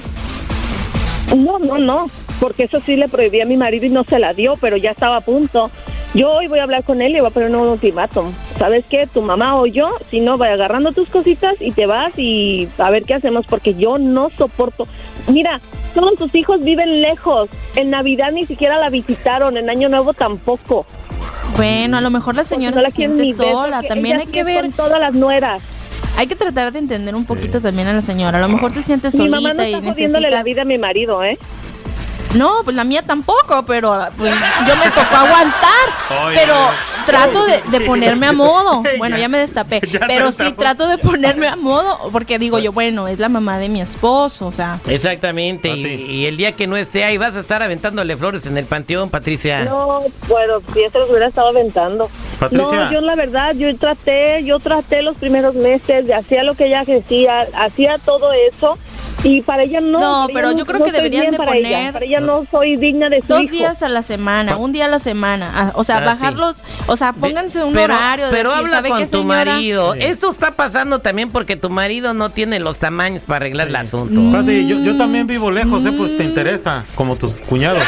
No, 1.34 1.58
no, 1.58 1.78
no 1.78 2.10
porque 2.42 2.64
eso 2.64 2.82
sí 2.84 2.96
le 2.96 3.06
prohibí 3.06 3.40
a 3.40 3.46
mi 3.46 3.56
marido 3.56 3.86
y 3.86 3.88
no 3.88 4.02
se 4.02 4.18
la 4.18 4.34
dio, 4.34 4.56
pero 4.60 4.76
ya 4.76 4.90
estaba 4.90 5.18
a 5.18 5.20
punto. 5.20 5.70
Yo 6.12 6.28
hoy 6.32 6.48
voy 6.48 6.58
a 6.58 6.64
hablar 6.64 6.82
con 6.82 7.00
él 7.00 7.14
y 7.14 7.20
voy 7.20 7.28
a 7.28 7.30
poner 7.30 7.54
un 7.54 7.68
ultimátum. 7.68 8.32
¿Sabes 8.58 8.84
qué? 8.90 9.06
Tu 9.06 9.22
mamá 9.22 9.54
o 9.60 9.66
yo, 9.66 9.90
si 10.10 10.18
no, 10.18 10.38
vaya 10.38 10.54
agarrando 10.54 10.90
tus 10.90 11.08
cositas 11.08 11.62
y 11.62 11.70
te 11.70 11.86
vas 11.86 12.18
y 12.18 12.68
a 12.78 12.90
ver 12.90 13.04
qué 13.04 13.14
hacemos, 13.14 13.46
porque 13.46 13.74
yo 13.74 13.96
no 13.96 14.28
soporto. 14.30 14.88
Mira, 15.28 15.60
todos 15.94 16.16
tus 16.16 16.34
hijos 16.34 16.64
viven 16.64 17.00
lejos. 17.00 17.48
En 17.76 17.90
Navidad 17.90 18.32
ni 18.32 18.44
siquiera 18.44 18.76
la 18.80 18.90
visitaron, 18.90 19.56
en 19.56 19.70
Año 19.70 19.88
Nuevo 19.88 20.12
tampoco. 20.12 20.84
Bueno, 21.56 21.98
a 21.98 22.00
lo 22.00 22.10
mejor 22.10 22.34
la 22.34 22.44
señora 22.44 22.74
no 22.74 22.82
se 22.82 22.90
siente 22.90 23.32
sola, 23.34 23.84
también 23.84 24.18
hay 24.18 24.26
que 24.26 24.42
ver. 24.42 24.62
Con 24.62 24.72
todas 24.72 24.98
las 24.98 25.14
nueras. 25.14 25.62
Hay 26.16 26.26
que 26.26 26.34
tratar 26.34 26.72
de 26.72 26.80
entender 26.80 27.14
un 27.14 27.24
poquito 27.24 27.60
también 27.60 27.86
a 27.86 27.92
la 27.92 28.02
señora. 28.02 28.38
A 28.38 28.40
lo 28.40 28.48
mejor 28.48 28.72
te 28.72 28.82
sientes 28.82 29.12
solita 29.12 29.36
mi 29.36 29.42
mamá 29.44 29.54
no 29.54 29.62
está 29.62 29.78
y 29.78 29.80
necesita... 29.80 30.20
la 30.20 30.42
vida 30.42 30.62
a 30.62 30.64
mi 30.64 30.76
marido, 30.76 31.22
¿eh? 31.22 31.38
No, 32.34 32.62
pues 32.64 32.74
la 32.76 32.84
mía 32.84 33.02
tampoco, 33.02 33.64
pero 33.66 33.98
pues, 34.16 34.34
yo 34.66 34.76
me 34.76 34.90
tocó 34.90 35.16
aguantar. 35.16 36.34
pero 36.34 36.54
trato 37.06 37.44
de, 37.46 37.80
ponerme 37.80 38.26
a 38.26 38.32
modo. 38.32 38.82
Bueno, 39.02 39.16
ya 39.16 39.28
me 39.28 39.38
destapé. 39.38 39.80
pero 40.06 40.30
sí 40.30 40.52
trato 40.52 40.86
de 40.86 40.96
ponerme 40.98 41.48
a 41.48 41.56
modo, 41.56 42.10
porque 42.12 42.38
digo 42.38 42.58
yo, 42.58 42.72
bueno, 42.72 43.08
es 43.08 43.18
la 43.18 43.28
mamá 43.28 43.58
de 43.58 43.68
mi 43.68 43.80
esposo, 43.80 44.46
o 44.46 44.52
sea. 44.52 44.78
Exactamente. 44.86 45.68
Y, 45.68 46.26
el 46.26 46.36
día 46.36 46.52
que 46.52 46.66
no 46.66 46.76
esté 46.76 47.04
ahí, 47.04 47.18
vas 47.18 47.34
a 47.34 47.40
estar 47.40 47.62
aventándole 47.62 48.16
flores 48.16 48.46
en 48.46 48.56
el 48.58 48.66
panteón, 48.66 49.10
Patricia. 49.10 49.64
No, 49.64 50.04
bueno, 50.28 50.62
si 50.72 50.82
eso 50.82 51.00
lo 51.00 51.06
hubiera 51.06 51.26
estado 51.26 51.48
aventando. 51.48 52.08
Patricia. 52.38 52.84
No, 52.84 52.92
yo 52.92 53.00
la 53.00 53.16
verdad, 53.16 53.54
yo 53.56 53.74
traté, 53.76 54.44
yo 54.44 54.60
traté 54.60 55.02
los 55.02 55.16
primeros 55.16 55.54
meses, 55.54 56.08
hacía 56.10 56.44
lo 56.44 56.54
que 56.54 56.66
ella 56.66 56.84
decía, 56.84 57.48
hacía 57.54 57.98
todo 57.98 58.32
eso 58.32 58.78
y 59.24 59.42
para 59.42 59.62
ella 59.62 59.80
no. 59.80 60.00
No, 60.00 60.26
pero 60.32 60.52
yo 60.52 60.66
creo 60.66 60.82
que 60.82 60.92
deberían 60.92 61.30
de 61.30 61.36
para 61.36 61.52
poner. 61.52 61.66
Ella. 61.66 61.92
Para 61.92 62.04
ella 62.04 62.20
no 62.20 62.46
soy 62.50 62.76
digna 62.76 63.08
de 63.08 63.20
su 63.20 63.26
Dos 63.26 63.50
días 63.50 63.82
a 63.82 63.88
la 63.88 64.02
semana, 64.02 64.56
un 64.56 64.72
día 64.72 64.86
a 64.86 64.88
la 64.88 64.98
semana. 64.98 65.52
Ah, 65.54 65.72
o 65.74 65.84
sea, 65.84 65.98
ah, 65.98 66.04
bajarlos. 66.04 66.56
O 66.86 66.96
sea, 66.96 67.12
pónganse 67.12 67.62
un 67.62 67.76
horario. 67.76 68.26
Pero 68.30 68.52
habla 68.52 68.82
con 68.82 69.08
tu 69.08 69.24
marido. 69.24 69.94
Esto 69.94 70.30
está 70.30 70.54
pasando 70.54 70.98
también 71.00 71.30
porque 71.30 71.56
tu 71.56 71.70
marido 71.70 72.14
no 72.14 72.30
tiene 72.30 72.58
los 72.58 72.78
tamaños 72.78 73.22
para 73.24 73.36
arreglar 73.36 73.68
el 73.68 73.76
asunto. 73.76 74.20
yo, 74.44 74.80
yo, 74.80 74.96
también 74.96 75.26
vivo 75.26 75.50
lejos, 75.50 75.84
¿eh? 75.86 75.92
Pues 75.92 76.16
te 76.16 76.24
interesa, 76.24 76.84
como 76.94 77.16
tus 77.16 77.40
cuñados. 77.40 77.82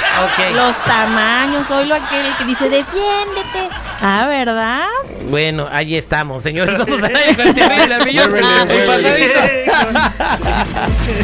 Los 0.55 0.77
tamaños, 0.85 1.66
soy 1.66 1.87
lo 1.87 1.94
aquel 1.94 2.27
que 2.38 2.44
dice, 2.44 2.68
defiéndete. 2.68 3.68
Ah, 4.01 4.27
¿verdad? 4.29 4.87
Bueno, 5.31 5.68
ahí 5.70 5.97
estamos, 5.97 6.42
señores. 6.42 6.79
Vamos 6.87 7.03
a 7.03 7.31
ir 7.31 7.37
con 7.37 7.49
el 7.49 7.55
terrible 7.55 7.94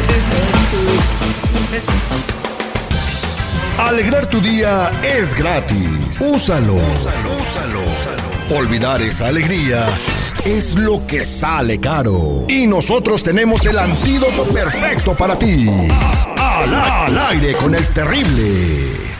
Alegrar 3.77 4.27
tu 4.27 4.39
día 4.39 4.91
es 5.03 5.35
gratis. 5.35 6.21
Úsalo. 6.21 6.75
Úsalo, 6.75 7.41
úsalo, 7.41 8.57
Olvidar 8.57 9.01
esa 9.01 9.27
alegría 9.27 9.85
es 10.45 10.75
lo 10.75 11.05
que 11.05 11.25
sale 11.25 11.79
caro. 11.79 12.45
Y 12.47 12.67
nosotros 12.67 13.21
tenemos 13.21 13.65
el 13.65 13.77
antídoto 13.77 14.43
perfecto 14.45 15.15
para 15.15 15.37
ti. 15.37 15.67
Al 16.37 17.17
aire 17.17 17.53
con 17.53 17.75
el 17.75 17.85
terrible. 17.89 19.10